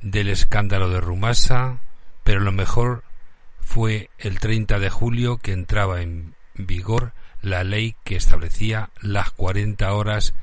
del 0.00 0.28
escándalo 0.28 0.88
de 0.90 1.00
Rumasa, 1.00 1.80
pero 2.22 2.38
lo 2.38 2.52
mejor 2.52 3.02
fue 3.60 4.08
el 4.18 4.38
30 4.38 4.78
de 4.78 4.90
julio 4.90 5.38
que 5.38 5.50
entraba 5.50 6.02
en 6.02 6.36
vigor 6.54 7.14
la 7.42 7.64
ley 7.64 7.96
que 8.04 8.14
establecía 8.14 8.90
las 9.00 9.32
40 9.32 9.92
horas 9.92 10.34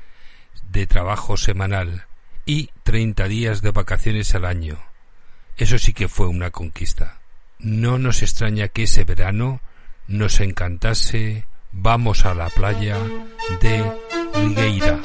de 0.68 0.86
trabajo 0.86 1.38
semanal 1.38 2.04
y 2.44 2.68
30 2.82 3.26
días 3.26 3.62
de 3.62 3.70
vacaciones 3.70 4.34
al 4.34 4.44
año. 4.44 4.78
Eso 5.56 5.78
sí 5.78 5.94
que 5.94 6.08
fue 6.08 6.26
una 6.26 6.50
conquista. 6.50 7.18
No 7.58 7.96
nos 7.96 8.20
extraña 8.20 8.68
que 8.68 8.82
ese 8.82 9.04
verano 9.04 9.62
nos 10.06 10.40
encantase 10.40 11.46
Vamos 11.76 12.24
a 12.24 12.34
la 12.34 12.48
playa 12.50 12.96
de 13.60 14.23
Ligueira. 14.34 15.00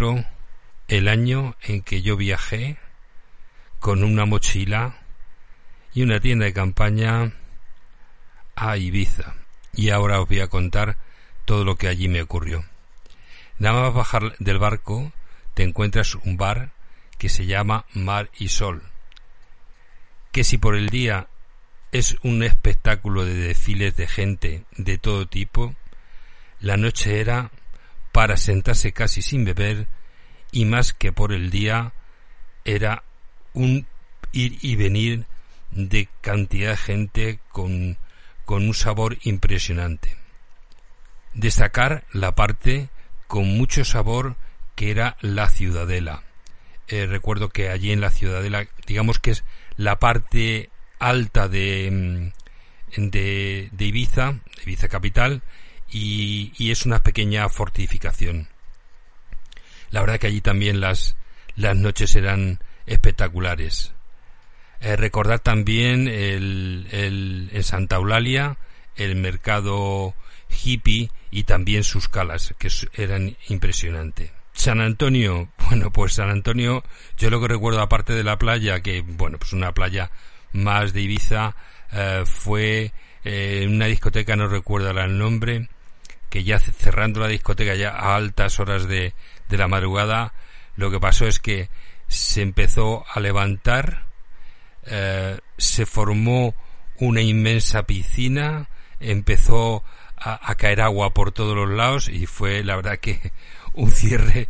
1984, 0.00 0.24
el 0.88 1.08
año 1.08 1.56
en 1.62 1.82
que 1.82 2.02
yo 2.02 2.16
viajé 2.16 2.78
con 3.78 4.02
una 4.02 4.24
mochila 4.24 4.96
y 5.92 6.02
una 6.02 6.20
tienda 6.20 6.46
de 6.46 6.52
campaña 6.52 7.32
a 8.56 8.76
Ibiza. 8.76 9.34
Y 9.72 9.90
ahora 9.90 10.20
os 10.20 10.28
voy 10.28 10.40
a 10.40 10.48
contar 10.48 10.96
todo 11.44 11.64
lo 11.64 11.76
que 11.76 11.88
allí 11.88 12.08
me 12.08 12.22
ocurrió. 12.22 12.64
Nada 13.58 13.82
más 13.82 13.94
bajar 13.94 14.36
del 14.38 14.58
barco 14.58 15.12
te 15.54 15.62
encuentras 15.62 16.14
un 16.14 16.36
bar 16.36 16.72
que 17.18 17.28
se 17.28 17.46
llama 17.46 17.84
Mar 17.92 18.30
y 18.38 18.48
Sol, 18.48 18.82
que 20.32 20.44
si 20.44 20.56
por 20.56 20.74
el 20.74 20.88
día 20.88 21.28
es 21.92 22.16
un 22.22 22.42
espectáculo 22.42 23.24
de 23.24 23.34
desfiles 23.34 23.96
de 23.96 24.06
gente 24.08 24.64
de 24.76 24.96
todo 24.96 25.26
tipo, 25.26 25.74
la 26.60 26.76
noche 26.76 27.20
era 27.20 27.50
para 28.12 28.36
sentarse 28.36 28.92
casi 28.92 29.22
sin 29.22 29.44
beber 29.44 29.86
y 30.52 30.64
más 30.64 30.92
que 30.92 31.12
por 31.12 31.32
el 31.32 31.50
día 31.50 31.92
era 32.64 33.04
un 33.52 33.86
ir 34.32 34.58
y 34.62 34.76
venir 34.76 35.26
de 35.70 36.08
cantidad 36.20 36.70
de 36.70 36.76
gente 36.76 37.40
con, 37.50 37.98
con 38.44 38.66
un 38.66 38.74
sabor 38.74 39.18
impresionante. 39.22 40.16
Destacar 41.34 42.04
la 42.12 42.34
parte 42.34 42.88
con 43.26 43.56
mucho 43.56 43.84
sabor 43.84 44.36
que 44.74 44.90
era 44.90 45.16
la 45.20 45.48
ciudadela. 45.48 46.24
Eh, 46.88 47.06
recuerdo 47.06 47.50
que 47.50 47.68
allí 47.68 47.92
en 47.92 48.00
la 48.00 48.10
ciudadela, 48.10 48.66
digamos 48.86 49.20
que 49.20 49.30
es 49.30 49.44
la 49.76 50.00
parte 50.00 50.70
alta 50.98 51.48
de, 51.48 52.32
mm, 52.96 53.08
de, 53.10 53.70
Ibiza, 53.78 54.40
Ibiza 54.64 54.88
capital, 54.88 55.42
y, 55.90 56.52
y 56.56 56.70
es 56.70 56.86
una 56.86 57.02
pequeña 57.02 57.48
fortificación. 57.48 58.48
La 59.90 60.00
verdad 60.00 60.18
que 60.18 60.28
allí 60.28 60.40
también 60.40 60.80
las, 60.80 61.16
las 61.56 61.76
noches 61.76 62.14
eran 62.16 62.60
espectaculares. 62.86 63.92
Eh, 64.80 64.96
recordar 64.96 65.40
también 65.40 66.08
el, 66.08 66.86
el, 66.90 67.50
en 67.52 67.62
Santa 67.62 67.96
Eulalia 67.96 68.56
el 68.96 69.16
mercado 69.16 70.14
hippie 70.64 71.10
y 71.30 71.44
también 71.44 71.84
sus 71.84 72.08
calas, 72.08 72.54
que 72.58 72.68
eran 72.94 73.36
impresionantes. 73.48 74.30
San 74.52 74.80
Antonio, 74.80 75.48
bueno, 75.68 75.90
pues 75.90 76.14
San 76.14 76.30
Antonio, 76.30 76.82
yo 77.16 77.30
lo 77.30 77.40
que 77.40 77.48
recuerdo 77.48 77.80
aparte 77.80 78.12
de 78.14 78.24
la 78.24 78.38
playa, 78.38 78.80
que 78.80 79.02
bueno, 79.02 79.38
pues 79.38 79.52
una 79.52 79.72
playa 79.72 80.10
más 80.52 80.92
de 80.92 81.02
Ibiza, 81.02 81.54
eh, 81.92 82.22
fue 82.26 82.92
eh, 83.24 83.66
una 83.68 83.86
discoteca, 83.86 84.36
no 84.36 84.48
recuerdo 84.48 84.90
el 84.90 85.18
nombre, 85.18 85.68
que 86.30 86.44
ya 86.44 86.58
ce- 86.58 86.72
cerrando 86.72 87.20
la 87.20 87.28
discoteca 87.28 87.74
ya 87.74 87.90
a 87.90 88.16
altas 88.16 88.58
horas 88.60 88.88
de, 88.88 89.12
de 89.48 89.58
la 89.58 89.68
madrugada, 89.68 90.32
lo 90.76 90.90
que 90.90 91.00
pasó 91.00 91.26
es 91.26 91.40
que 91.40 91.68
se 92.08 92.40
empezó 92.42 93.04
a 93.12 93.20
levantar, 93.20 94.06
eh, 94.86 95.38
se 95.58 95.86
formó 95.86 96.54
una 96.98 97.20
inmensa 97.20 97.82
piscina, 97.84 98.68
empezó 99.00 99.84
a, 100.16 100.50
a 100.50 100.54
caer 100.54 100.80
agua 100.80 101.12
por 101.14 101.32
todos 101.32 101.54
los 101.56 101.68
lados 101.70 102.08
y 102.08 102.26
fue 102.26 102.62
la 102.64 102.76
verdad 102.76 102.98
que 102.98 103.32
un 103.74 103.90
cierre 103.90 104.48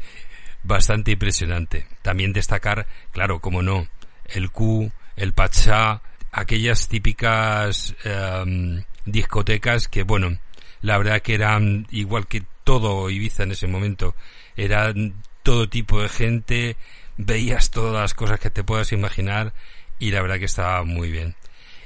bastante 0.62 1.12
impresionante. 1.12 1.86
También 2.02 2.32
destacar, 2.32 2.86
claro, 3.12 3.40
como 3.40 3.62
no, 3.62 3.88
el 4.26 4.50
Q, 4.50 4.92
el 5.16 5.32
Pachá, 5.32 6.02
aquellas 6.32 6.88
típicas 6.88 7.94
em, 8.04 8.84
discotecas 9.04 9.88
que, 9.88 10.02
bueno, 10.02 10.38
la 10.82 10.98
verdad 10.98 11.22
que 11.22 11.34
eran 11.34 11.86
igual 11.90 12.26
que 12.26 12.42
todo 12.64 13.10
Ibiza 13.10 13.42
en 13.44 13.52
ese 13.52 13.66
momento, 13.66 14.14
eran 14.56 15.14
todo 15.42 15.68
tipo 15.68 16.00
de 16.02 16.08
gente, 16.08 16.76
veías 17.16 17.70
todas 17.70 18.00
las 18.00 18.14
cosas 18.14 18.40
que 18.40 18.50
te 18.50 18.64
puedas 18.64 18.92
imaginar 18.92 19.52
y 19.98 20.10
la 20.10 20.22
verdad 20.22 20.38
que 20.38 20.44
estaba 20.46 20.82
muy 20.84 21.10
bien. 21.10 21.34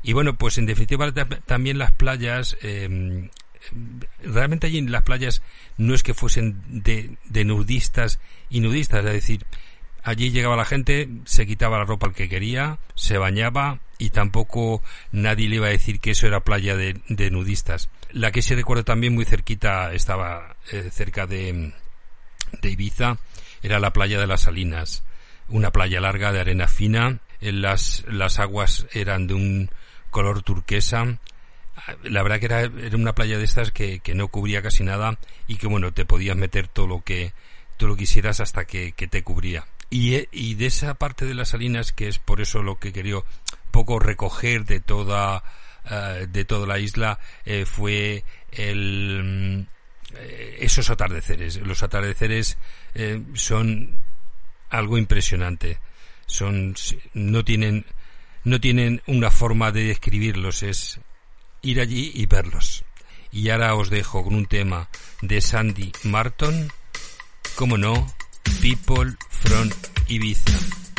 Y 0.02 0.12
bueno, 0.12 0.34
pues 0.36 0.58
en 0.58 0.66
definitiva 0.66 1.10
ta- 1.12 1.24
también 1.26 1.78
las 1.78 1.92
playas, 1.92 2.56
eh, 2.62 3.30
realmente 4.22 4.66
allí 4.66 4.78
en 4.78 4.92
las 4.92 5.02
playas 5.02 5.42
no 5.78 5.94
es 5.94 6.02
que 6.02 6.14
fuesen 6.14 6.62
de, 6.68 7.16
de 7.24 7.44
nudistas 7.44 8.20
y 8.50 8.60
nudistas, 8.60 9.04
es 9.04 9.12
decir, 9.12 9.44
allí 10.04 10.30
llegaba 10.30 10.54
la 10.54 10.66
gente, 10.66 11.08
se 11.24 11.46
quitaba 11.46 11.78
la 11.78 11.84
ropa 11.84 12.06
al 12.06 12.14
que 12.14 12.28
quería, 12.28 12.78
se 12.94 13.18
bañaba 13.18 13.80
y 13.98 14.10
tampoco 14.10 14.82
nadie 15.10 15.48
le 15.48 15.56
iba 15.56 15.66
a 15.66 15.70
decir 15.70 15.98
que 15.98 16.10
eso 16.10 16.26
era 16.26 16.40
playa 16.40 16.76
de, 16.76 17.30
nudistas. 17.30 17.88
La 18.10 18.30
que 18.30 18.42
sí 18.42 18.54
recuerdo 18.54 18.84
también 18.84 19.14
muy 19.14 19.24
cerquita, 19.24 19.92
estaba 19.92 20.56
eh, 20.70 20.90
cerca 20.92 21.26
de, 21.26 21.72
Ibiza, 22.62 23.18
era 23.62 23.80
la 23.80 23.92
playa 23.92 24.20
de 24.20 24.26
las 24.26 24.42
Salinas, 24.42 25.04
una 25.48 25.70
playa 25.70 26.00
larga 26.00 26.32
de 26.32 26.40
arena 26.40 26.68
fina, 26.68 27.20
las, 27.40 28.04
las 28.06 28.38
aguas 28.38 28.86
eran 28.92 29.26
de 29.26 29.34
un 29.34 29.70
color 30.10 30.42
turquesa, 30.42 31.18
la 32.02 32.22
verdad 32.22 32.38
que 32.38 32.46
era, 32.46 32.60
era 32.60 32.96
una 32.96 33.14
playa 33.14 33.38
de 33.38 33.44
estas 33.44 33.70
que, 33.70 34.00
que 34.00 34.14
no 34.14 34.28
cubría 34.28 34.62
casi 34.62 34.84
nada 34.84 35.18
y 35.48 35.56
que 35.56 35.66
bueno, 35.66 35.92
te 35.92 36.04
podías 36.04 36.36
meter 36.36 36.68
todo 36.68 36.86
lo 36.86 37.02
que, 37.02 37.32
todo 37.76 37.88
lo 37.88 37.96
quisieras 37.96 38.40
hasta 38.40 38.64
que, 38.64 38.92
que 38.92 39.08
te 39.08 39.22
cubría. 39.22 39.66
Y, 39.90 40.14
eh, 40.14 40.28
y 40.32 40.54
de 40.54 40.66
esa 40.66 40.94
parte 40.94 41.24
de 41.24 41.34
las 41.34 41.50
salinas, 41.50 41.92
que 41.92 42.08
es 42.08 42.18
por 42.18 42.40
eso 42.40 42.62
lo 42.62 42.78
que 42.78 42.92
quería 42.92 43.18
poco 43.70 43.98
recoger 43.98 44.64
de 44.64 44.80
toda, 44.80 45.42
eh, 45.90 46.26
de 46.28 46.44
toda 46.44 46.66
la 46.66 46.78
isla, 46.78 47.18
eh, 47.44 47.64
fue 47.66 48.24
el, 48.52 49.66
esos 50.58 50.90
atardeceres. 50.90 51.56
Los 51.58 51.82
atardeceres 51.82 52.58
eh, 52.94 53.22
son 53.34 53.98
algo 54.70 54.98
impresionante. 54.98 55.78
Son, 56.26 56.74
no 57.12 57.44
tienen, 57.44 57.84
no 58.44 58.60
tienen 58.60 59.02
una 59.06 59.30
forma 59.30 59.72
de 59.72 59.84
describirlos, 59.84 60.62
es 60.62 61.00
ir 61.62 61.80
allí 61.80 62.12
y 62.14 62.26
verlos. 62.26 62.84
Y 63.30 63.50
ahora 63.50 63.74
os 63.74 63.90
dejo 63.90 64.24
con 64.24 64.34
un 64.34 64.46
tema 64.46 64.88
de 65.20 65.40
Sandy 65.40 65.92
Martin, 66.04 66.70
como 67.56 67.76
no, 67.76 68.06
People 68.44 69.04
from 69.30 69.68
Ibiza. 70.08 70.93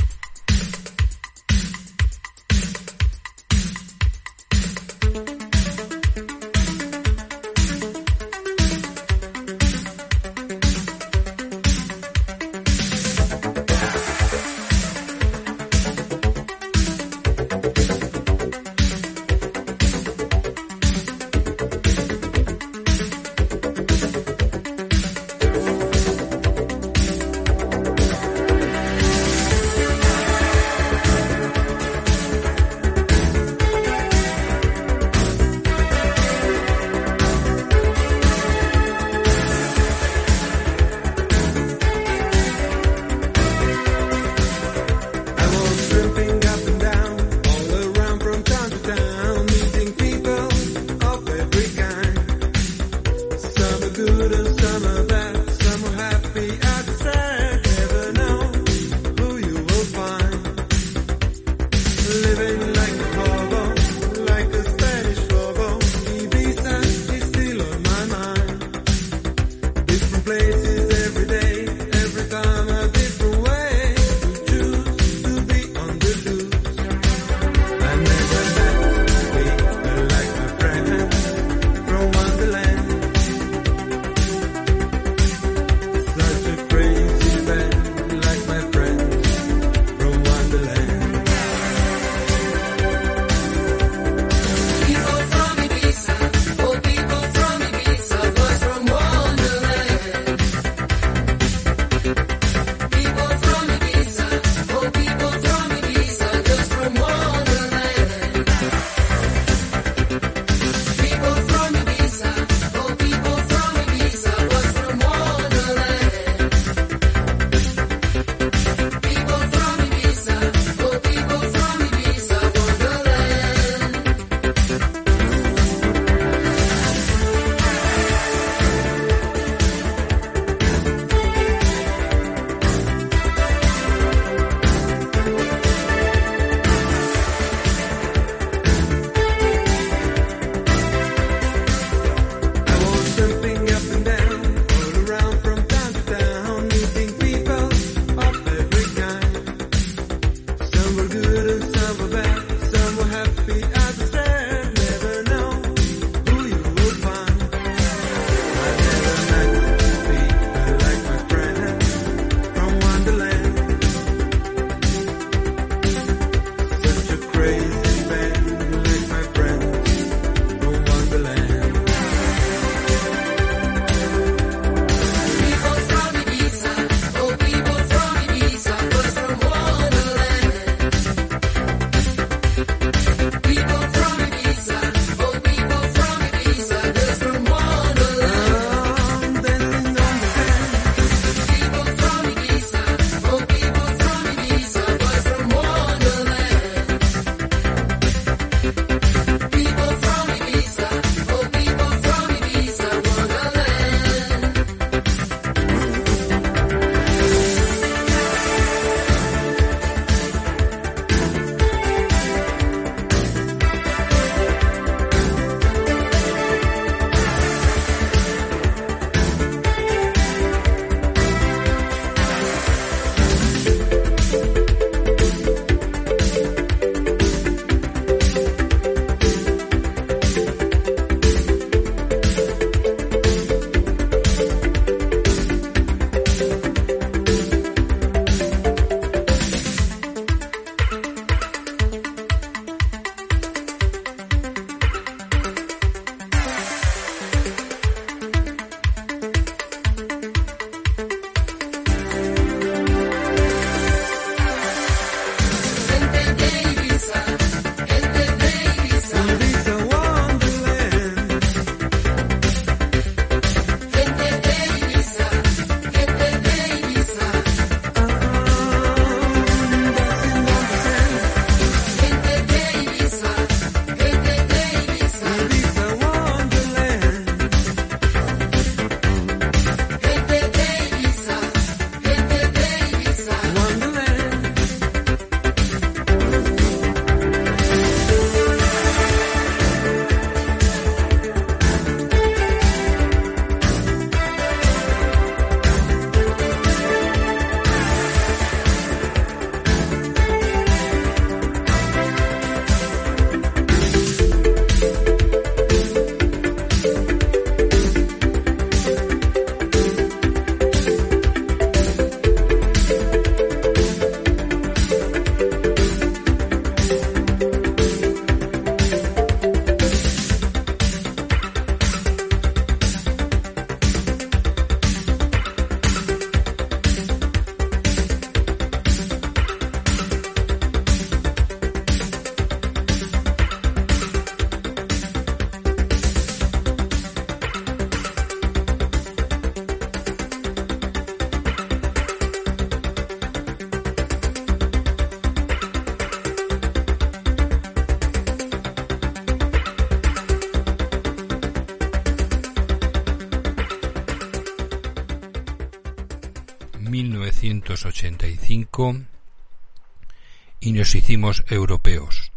Hicimos 360.96 361.44
europeos. 361.48 362.32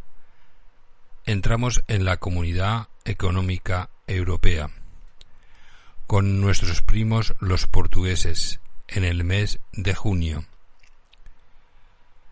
Entramos 1.24 1.82
en 1.88 2.04
la 2.04 2.16
Comunidad 2.16 2.88
Económica 3.04 3.90
Europea 4.06 4.70
con 6.06 6.40
nuestros 6.40 6.80
primos 6.80 7.34
los 7.38 7.66
portugueses 7.66 8.60
en 8.88 9.04
el 9.04 9.24
mes 9.24 9.60
de 9.72 9.94
junio. 9.94 10.46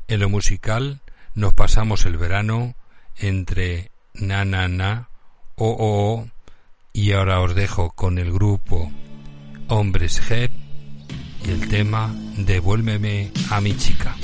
En 0.08 0.20
lo 0.20 0.30
musical 0.30 1.02
nos 1.34 1.52
pasamos 1.52 2.06
el 2.06 2.16
verano 2.16 2.74
entre 3.16 3.90
na 4.14 4.44
na 4.44 4.68
na 4.68 5.10
o 5.56 5.68
o, 5.68 5.76
o 5.78 6.28
y 6.92 7.12
ahora 7.12 7.40
os 7.40 7.54
dejo 7.54 7.90
con 7.90 8.18
el 8.18 8.32
grupo 8.32 8.90
Hombres 9.68 10.22
G 10.22 10.50
y 11.44 11.50
el 11.50 11.68
tema 11.68 12.14
Devuélveme 12.38 13.30
a 13.50 13.60
mi 13.60 13.76
chica. 13.76 14.16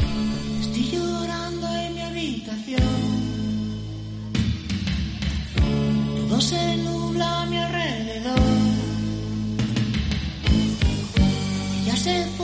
Todo 6.32 6.40
se 6.40 6.76
nubla 6.78 7.42
a 7.42 7.44
mi 7.44 7.58
alrededor. 7.58 8.38
Ella 11.82 11.96
se 11.96 12.24
fue 12.38 12.41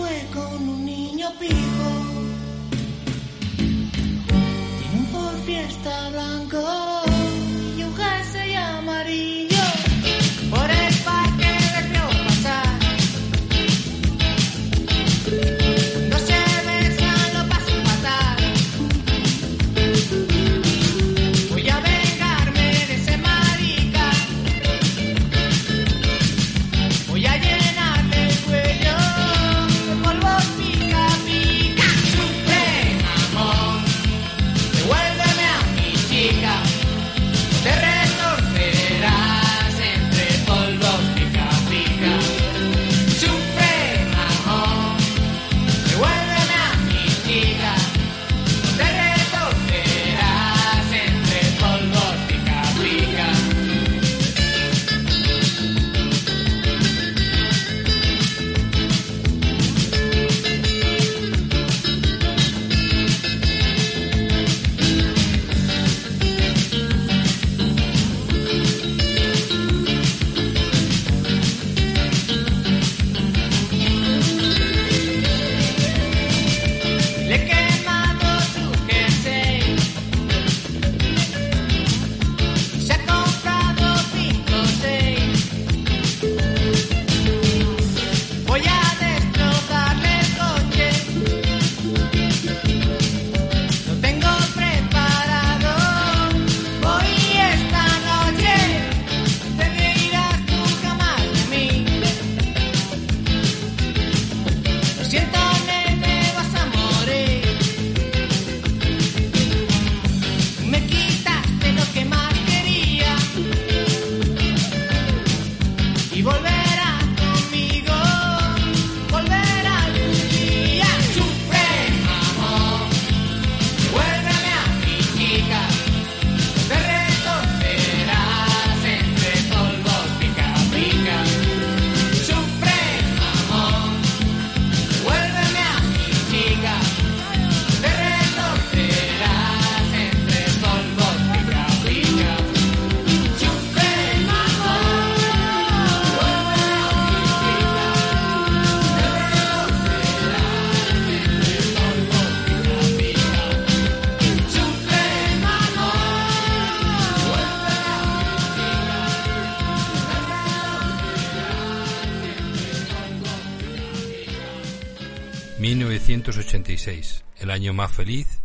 feliz, 167.99 168.43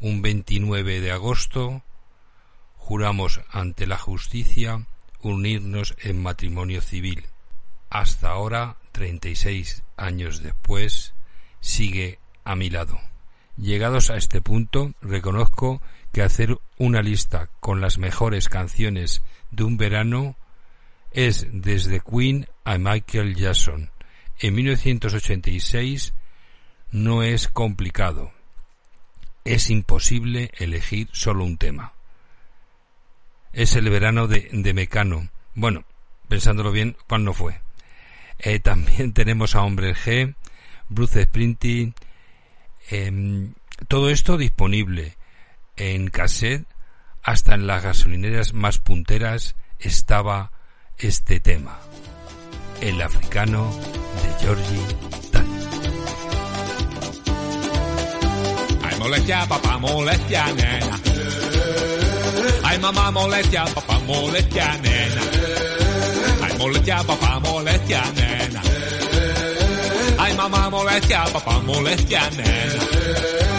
un 0.00 0.20
29 0.20 1.00
de 1.00 1.12
agosto, 1.12 1.82
juramos 2.76 3.40
ante 3.50 3.86
la 3.86 3.96
justicia 3.96 4.86
unirnos 5.22 5.96
en 6.02 6.22
matrimonio 6.22 6.82
civil. 6.82 7.24
Hasta 7.88 8.28
ahora, 8.28 8.76
36 8.92 9.82
años 9.96 10.42
después, 10.42 11.14
sigue 11.60 12.18
a 12.44 12.54
mi 12.54 12.68
lado. 12.68 13.00
Llegados 13.56 14.10
a 14.10 14.18
este 14.18 14.42
punto, 14.42 14.92
reconozco 15.00 15.80
que 16.12 16.20
hacer 16.20 16.58
una 16.76 17.00
lista 17.00 17.48
con 17.60 17.80
las 17.80 17.96
mejores 17.96 18.50
canciones 18.50 19.22
de 19.52 19.64
un 19.64 19.78
verano 19.78 20.36
es 21.12 21.46
desde 21.50 22.00
Queen 22.00 22.46
a 22.64 22.76
Michael 22.76 23.36
Jackson. 23.36 23.90
En 24.38 24.54
1986 24.54 26.12
no 26.90 27.22
es 27.22 27.48
complicado. 27.48 28.32
Es 29.44 29.70
imposible 29.70 30.50
elegir 30.58 31.08
solo 31.12 31.44
un 31.44 31.58
tema. 31.58 31.92
Es 33.52 33.74
el 33.74 33.90
verano 33.90 34.28
de, 34.28 34.72
Mecano. 34.74 35.28
Bueno, 35.54 35.84
pensándolo 36.28 36.72
bien, 36.72 36.96
¿cuándo 37.08 37.32
fue? 37.34 37.60
Eh, 38.38 38.58
también 38.60 39.12
tenemos 39.12 39.54
a 39.54 39.62
Hombre 39.62 39.94
G, 39.94 40.34
Bruce 40.88 41.24
Springsteen, 41.24 41.94
em, 42.90 43.54
todo 43.88 44.10
esto 44.10 44.36
disponible 44.36 45.16
en 45.76 46.08
cassette, 46.08 46.66
hasta 47.22 47.54
en 47.54 47.66
las 47.66 47.82
gasolineras 47.82 48.52
más 48.52 48.78
punteras 48.78 49.54
estaba 49.78 50.50
este 50.98 51.40
tema, 51.40 51.78
el 52.80 53.00
africano 53.00 53.70
de 53.72 54.44
Georgie 54.44 55.21
moleťa, 59.02 59.38
papa 59.50 59.74
moleťa, 59.82 60.44
nena. 60.54 60.96
Aj 62.62 62.76
mama 62.78 63.10
moleťa, 63.10 63.62
papa 63.74 63.98
moleťa, 64.06 64.68
nena. 64.78 65.22
Aj 66.46 66.52
moleťa, 66.54 66.96
papa 67.02 67.32
moleťa, 67.42 68.02
nena. 68.14 68.62
Aj 70.22 70.32
mama 70.38 70.62
moleťa, 70.70 71.20
papa 71.34 71.54
moleťa, 71.66 72.22
nena. 72.38 73.51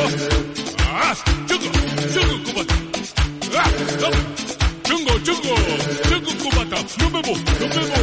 ¡Ah! 0.00 1.14
¡Chungo! 1.48 1.68
¡Chungo 2.12 2.36
cubata! 2.44 2.74
¡Ah! 3.58 3.70
¡Chungo, 4.84 5.12
chungo! 5.24 5.54
¡Chungo 6.08 6.32
cubata! 6.42 6.76
¡No 6.98 7.10
bebo! 7.10 7.34
¡No 7.58 7.66
bebo! 7.68 7.97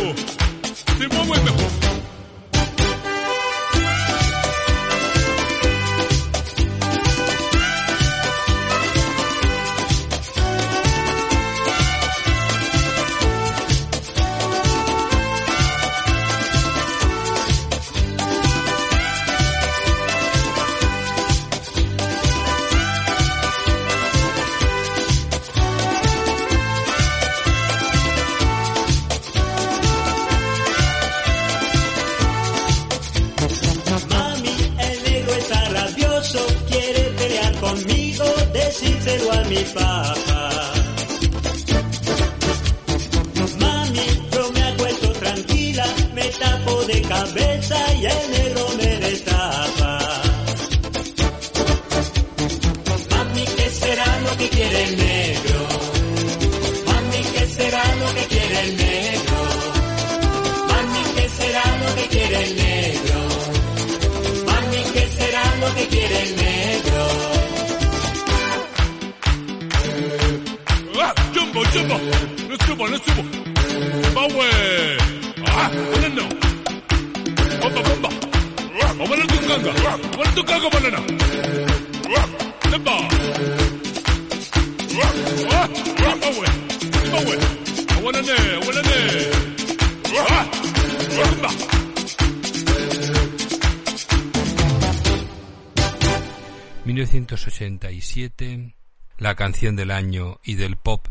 del 99.73 99.89
año 99.89 100.39
y 100.43 100.53
del 100.55 100.75
pop 100.75 101.07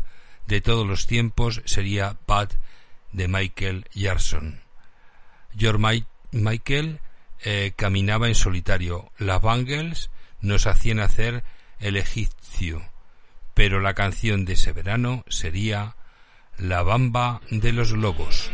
de 0.47 0.61
todos 0.61 0.87
los 0.87 1.07
tiempos 1.07 1.61
sería 1.65 2.17
Bad 2.25 2.51
de 3.11 3.27
Michael 3.27 3.85
Jackson. 3.93 4.61
George 5.57 6.05
Michael 6.31 6.99
eh, 7.43 7.73
caminaba 7.75 8.27
en 8.27 8.35
solitario. 8.35 9.11
Las 9.17 9.41
Bangles 9.41 10.09
nos 10.41 10.67
hacían 10.67 10.99
hacer 10.99 11.43
el 11.79 11.97
egipcio, 11.97 12.81
pero 13.53 13.79
la 13.81 13.93
canción 13.93 14.45
de 14.45 14.53
ese 14.53 14.71
verano 14.71 15.23
sería 15.27 15.95
La 16.57 16.83
Bamba 16.83 17.41
de 17.49 17.73
los 17.73 17.91
Lobos. 17.91 18.51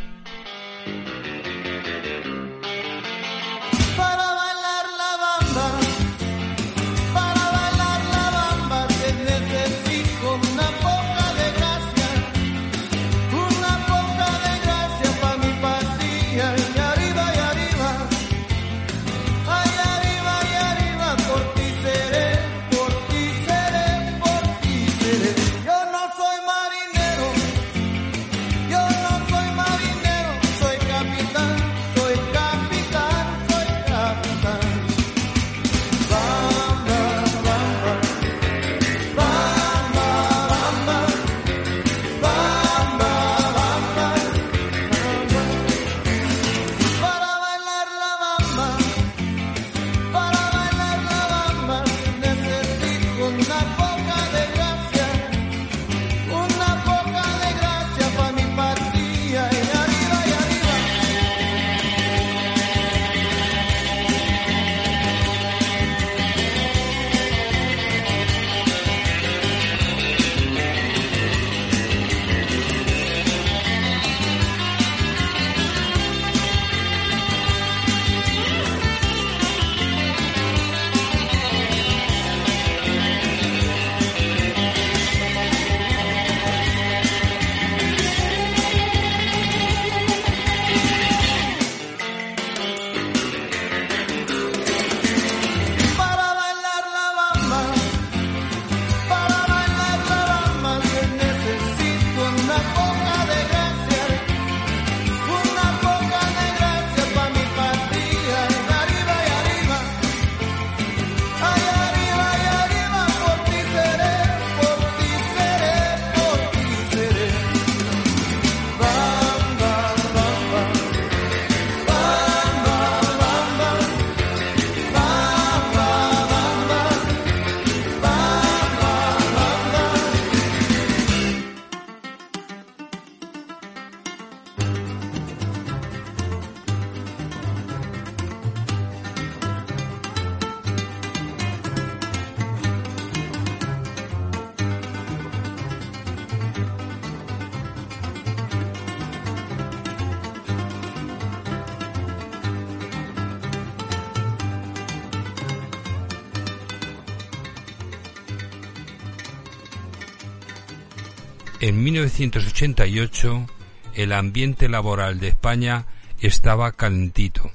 En 161.62 161.84
1988 161.84 163.46
el 163.94 164.14
ambiente 164.14 164.68
laboral 164.68 165.20
de 165.20 165.28
España 165.28 165.86
estaba 166.20 166.72
calentito, 166.72 167.52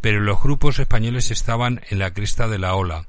pero 0.00 0.20
los 0.20 0.42
grupos 0.42 0.78
españoles 0.78 1.30
estaban 1.30 1.82
en 1.90 1.98
la 1.98 2.14
cresta 2.14 2.48
de 2.48 2.58
la 2.58 2.74
ola. 2.74 3.06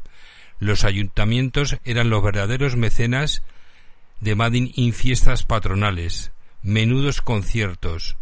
Los 0.60 0.84
ayuntamientos 0.84 1.78
eran 1.86 2.10
los 2.10 2.22
verdaderos 2.22 2.76
mecenas 2.76 3.44
de 4.20 4.36
Madin 4.36 4.74
in 4.76 4.92
fiestas 4.92 5.44
patronales, 5.44 6.34
menudos 6.62 7.22
conciertos. 7.22 8.18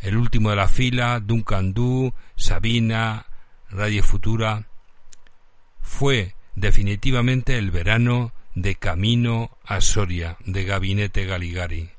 El 0.00 0.18
último 0.18 0.50
de 0.50 0.56
la 0.56 0.68
fila, 0.68 1.20
Duncan 1.20 1.72
Du, 1.72 2.12
Sabina, 2.36 3.24
Radio 3.70 4.02
Futura. 4.02 4.66
Fue 5.80 6.34
definitivamente 6.54 7.56
el 7.56 7.70
verano 7.70 8.34
de 8.54 8.74
Camino 8.76 9.50
a 9.64 9.80
Soria 9.80 10.36
de 10.44 10.64
Gabinete 10.64 11.24
Galigari. 11.26 11.90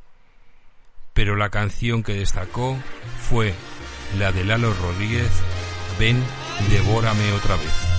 Pero 1.13 1.35
la 1.35 1.49
canción 1.49 2.03
que 2.03 2.13
destacó 2.13 2.77
fue 3.29 3.53
la 4.17 4.31
de 4.31 4.43
Lalo 4.43 4.73
Rodríguez, 4.73 5.31
Ven, 5.99 6.21
devórame 6.69 7.31
otra 7.33 7.55
vez. 7.55 7.94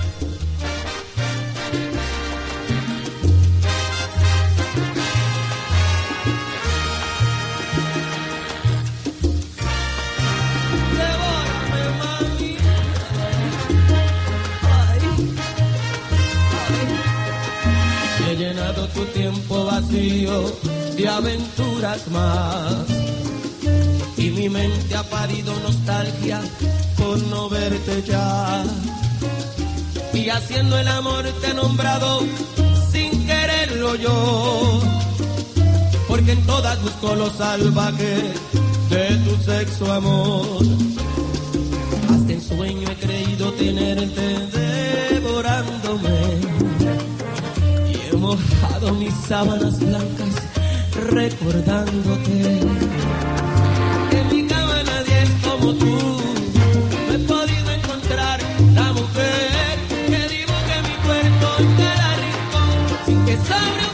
De 19.85 21.07
aventuras 21.07 22.07
más. 22.07 22.85
Y 24.17 24.31
mi 24.31 24.49
mente 24.49 24.95
ha 24.95 25.03
parido 25.03 25.53
nostalgia 25.59 26.41
por 26.97 27.21
no 27.27 27.47
verte 27.47 28.03
ya. 28.07 28.63
Y 30.13 30.29
haciendo 30.29 30.79
el 30.79 30.87
amor 30.87 31.25
te 31.41 31.51
he 31.51 31.53
nombrado 31.53 32.21
sin 32.91 33.27
quererlo 33.27 33.95
yo. 33.95 34.81
Porque 36.07 36.31
en 36.31 36.43
todas 36.47 36.81
busco 36.81 37.13
lo 37.13 37.29
salvaje 37.29 38.15
de 38.89 39.15
tu 39.25 39.43
sexo 39.43 39.93
amor. 39.93 40.65
Hasta 42.09 42.33
en 42.33 42.41
sueño 42.41 42.89
he 42.89 42.95
creído 42.95 43.53
tenerte 43.53 44.37
devorándome 44.47 45.06
mojado 48.27 48.93
mis 48.95 49.13
sábanas 49.29 49.79
blancas 49.79 50.35
recordándote. 51.11 52.59
En 54.17 54.25
mi 54.33 54.45
cama 54.47 54.83
nadie 54.83 55.23
es 55.23 55.31
como 55.45 55.73
tú, 55.73 55.97
no 57.07 57.13
he 57.15 57.19
podido 57.19 57.71
encontrar 57.79 58.39
la 58.73 58.91
mujer 58.91 59.75
que 60.09 60.19
dibuje 60.35 60.75
mi 60.87 60.95
cuerpo 61.05 61.47
en 61.59 61.69
cada 61.81 62.09
rincón 62.23 62.75
sin 63.05 63.25
que 63.25 63.35
sobre 63.49 63.86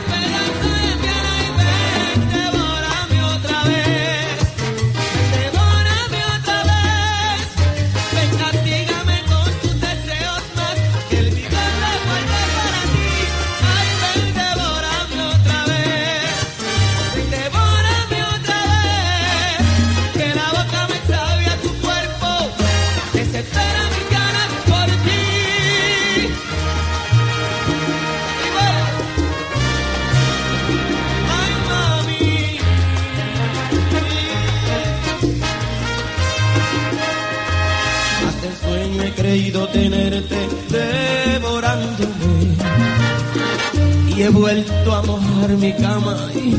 a 44.91 45.01
mojar 45.01 45.49
mi 45.57 45.74
cama 45.74 46.16
y 46.36 46.55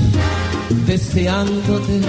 deseándote. 0.86 2.00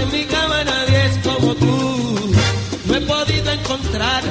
En 0.00 0.12
mi 0.12 0.24
cama 0.24 0.64
nadie 0.64 1.06
es 1.06 1.18
como 1.26 1.54
tú, 1.54 2.36
no 2.86 2.94
he 2.94 3.00
podido 3.00 3.52
encontrar 3.52 4.22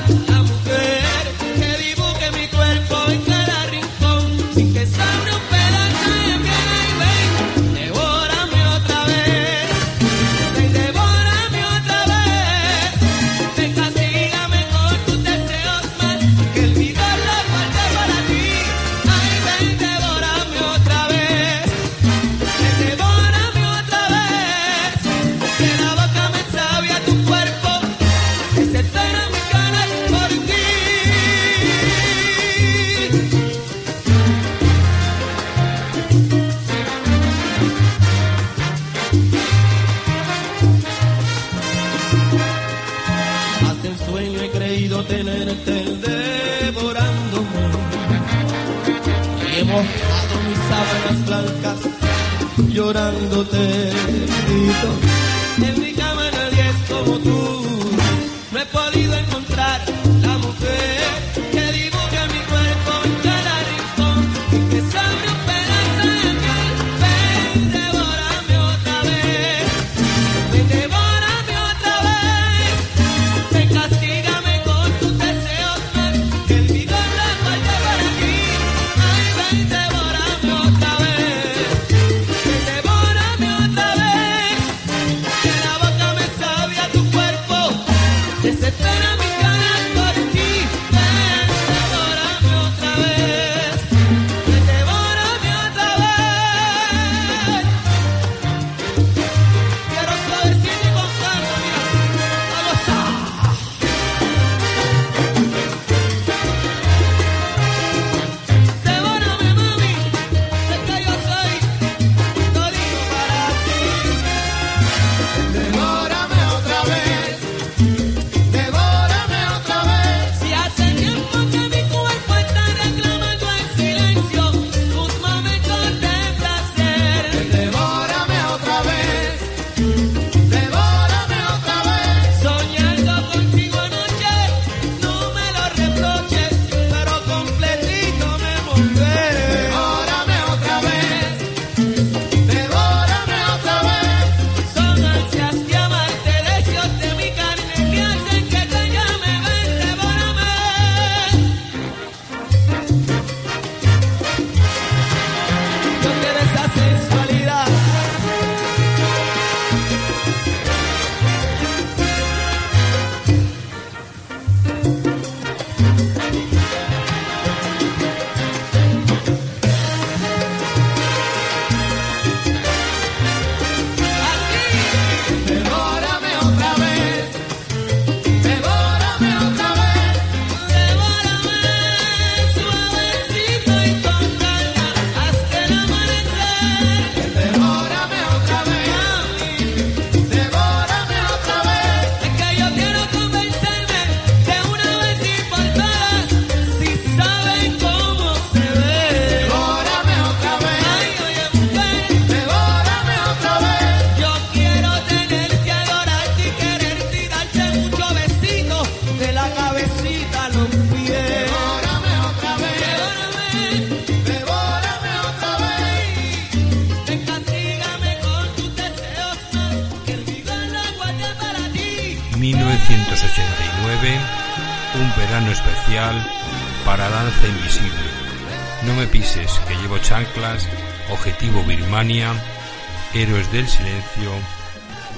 héroes 233.13 233.51
del 233.53 233.67
silencio, 233.69 234.31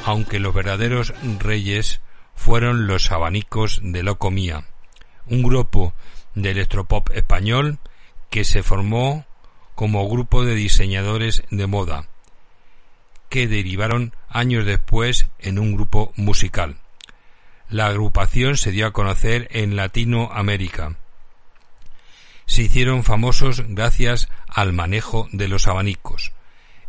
aunque 0.06 0.40
los 0.40 0.54
verdaderos 0.54 1.12
reyes 1.40 2.02
fueron 2.36 2.86
los 2.86 3.12
abanicos 3.12 3.80
de 3.82 4.04
Locomía, 4.04 4.68
un 5.26 5.42
grupo 5.42 5.96
de 6.36 6.52
electropop 6.52 7.10
español 7.16 7.80
que 8.30 8.44
se 8.44 8.62
formó 8.62 9.26
como 9.74 10.08
grupo 10.08 10.46
de 10.46 10.54
diseñadores 10.54 11.44
de 11.50 11.66
moda, 11.66 12.08
que 13.28 13.48
derivaron 13.48 14.16
años 14.30 14.64
después 14.64 15.28
en 15.40 15.58
un 15.58 15.74
grupo 15.74 16.14
musical. 16.16 16.78
La 17.70 17.88
agrupación 17.88 18.56
se 18.56 18.72
dio 18.72 18.86
a 18.86 18.94
conocer 18.94 19.48
en 19.50 19.76
Latinoamérica. 19.76 20.96
Se 22.46 22.62
hicieron 22.62 23.04
famosos 23.04 23.64
gracias 23.68 24.30
al 24.48 24.74
manejo 24.74 25.28
de 25.32 25.48
los 25.48 25.68
abanicos. 25.68 26.34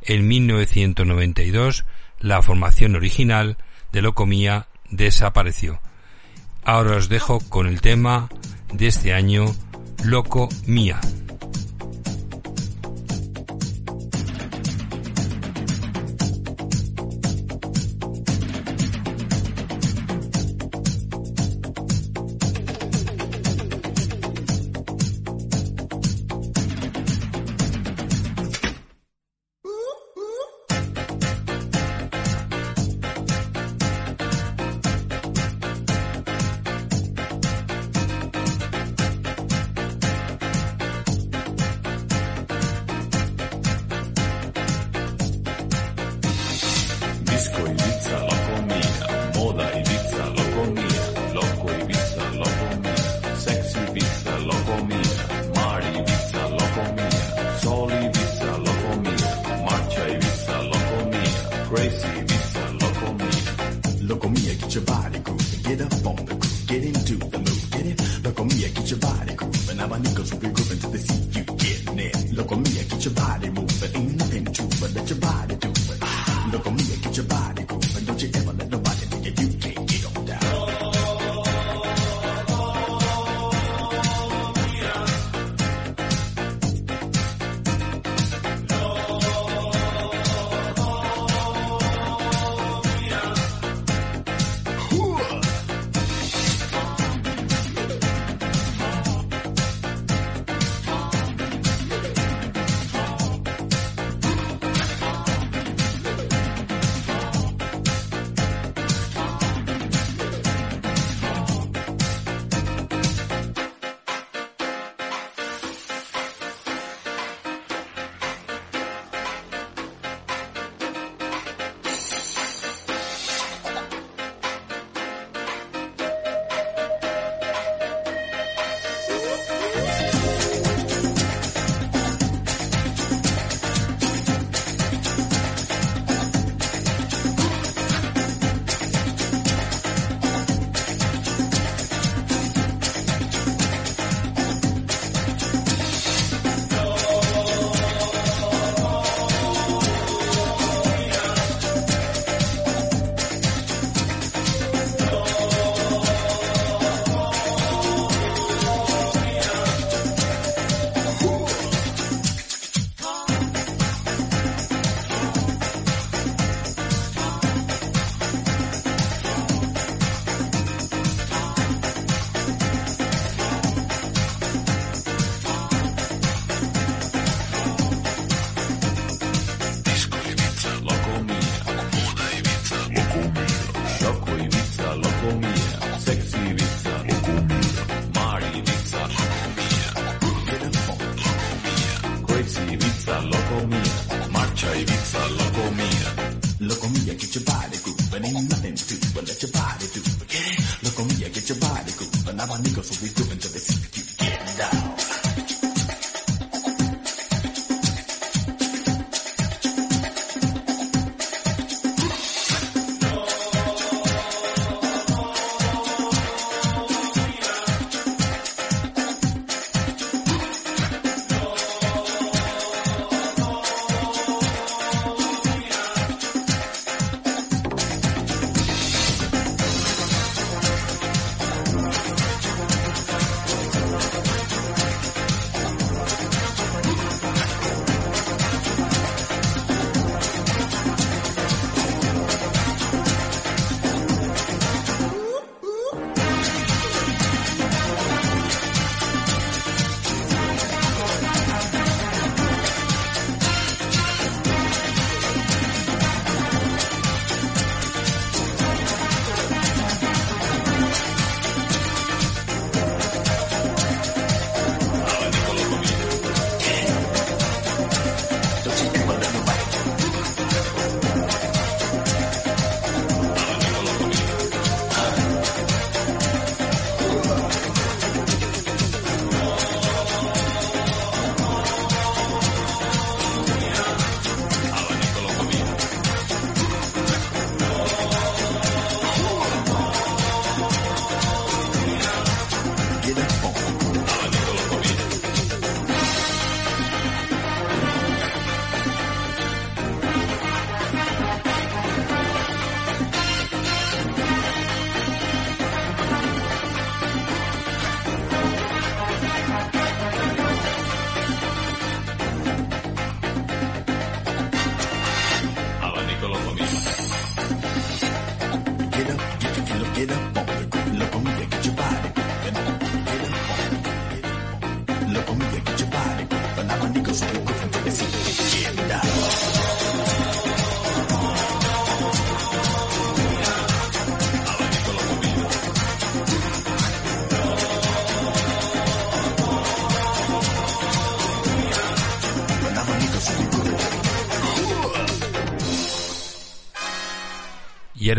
En 0.07 0.29
1992 0.29 1.85
la 2.21 2.43
formación 2.43 2.95
original 2.97 3.57
de 3.93 4.03
Locomía 4.03 4.69
desapareció. 4.91 5.81
Ahora 6.65 6.97
os 6.97 7.09
dejo 7.09 7.41
con 7.41 7.67
el 7.67 7.81
tema 7.81 8.29
de 8.73 8.87
este 8.87 9.15
año, 9.15 9.45
Loco 10.05 10.49
Mía. 10.67 11.01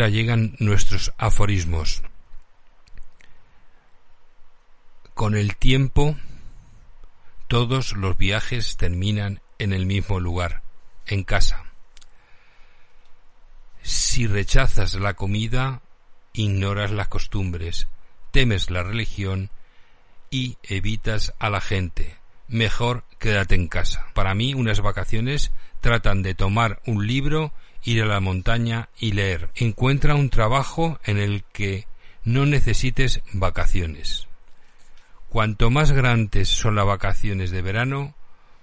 Llegan 0.08 0.54
nuestros 0.58 1.12
aforismos. 1.18 2.02
Con 5.14 5.34
el 5.34 5.56
tiempo, 5.56 6.16
todos 7.48 7.94
los 7.94 8.18
viajes 8.18 8.76
terminan 8.76 9.40
en 9.58 9.72
el 9.72 9.86
mismo 9.86 10.20
lugar, 10.20 10.62
en 11.06 11.24
casa. 11.24 11.64
Si 13.82 14.26
rechazas 14.26 14.94
la 14.94 15.14
comida, 15.14 15.80
ignoras 16.32 16.90
las 16.90 17.08
costumbres, 17.08 17.88
temes 18.30 18.70
la 18.70 18.82
religión 18.82 19.50
y 20.30 20.58
evitas 20.62 21.32
a 21.38 21.50
la 21.50 21.60
gente. 21.60 22.16
Mejor 22.48 23.04
quédate 23.18 23.54
en 23.54 23.68
casa. 23.68 24.06
Para 24.12 24.34
mí, 24.34 24.54
unas 24.54 24.80
vacaciones 24.80 25.52
tratan 25.80 26.22
de 26.22 26.34
tomar 26.34 26.80
un 26.86 27.06
libro, 27.06 27.52
ir 27.86 28.02
a 28.02 28.06
la 28.06 28.20
montaña 28.20 28.88
y 28.98 29.12
leer. 29.12 29.48
Encuentra 29.54 30.16
un 30.16 30.28
trabajo 30.28 30.98
en 31.04 31.18
el 31.18 31.44
que 31.52 31.86
no 32.24 32.44
necesites 32.44 33.22
vacaciones. 33.32 34.26
Cuanto 35.28 35.70
más 35.70 35.92
grandes 35.92 36.48
son 36.48 36.74
las 36.74 36.84
vacaciones 36.84 37.52
de 37.52 37.62
verano, 37.62 38.14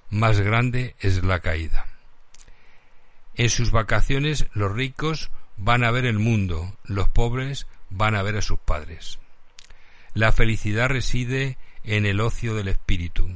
más 0.10 0.42
grande 0.42 0.96
es 1.00 1.24
la 1.24 1.40
caída. 1.40 1.88
En 3.36 3.50
sus 3.50 3.72
vacaciones 3.72 4.48
los 4.54 4.72
ricos 4.72 5.32
van 5.56 5.86
a 5.86 5.92
ver 5.92 6.06
el 6.06 6.20
mundo, 6.20 6.76
los 6.84 7.08
pobres 7.08 7.66
van 7.90 8.16
a 8.16 8.24
ver 8.24 8.36
a 8.38 8.42
sus 8.42 8.60
padres. 8.60 9.20
La 10.14 10.34
felicidad 10.34 10.90
reside 10.90 11.58
en 11.84 12.06
el 12.06 12.20
ocio 12.20 12.56
del 12.56 12.68
espíritu. 12.68 13.30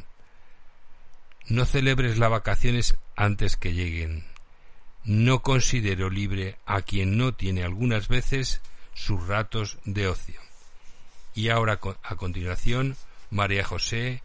No 1.47 1.65
celebres 1.65 2.17
las 2.17 2.29
vacaciones 2.29 2.97
antes 3.15 3.55
que 3.55 3.73
lleguen. 3.73 4.25
No 5.07 5.41
considero 5.41 6.09
libre 6.09 6.57
a 6.65 6.81
quien 6.81 7.17
no 7.17 7.33
tiene 7.33 7.63
algunas 7.63 8.09
veces 8.09 8.59
sus 8.93 9.25
ratos 9.25 9.77
de 9.85 10.09
ocio. 10.09 10.41
Y 11.33 11.47
ahora 11.47 11.79
a 12.03 12.15
continuación 12.17 12.97
María 13.29 13.63
José 13.63 14.21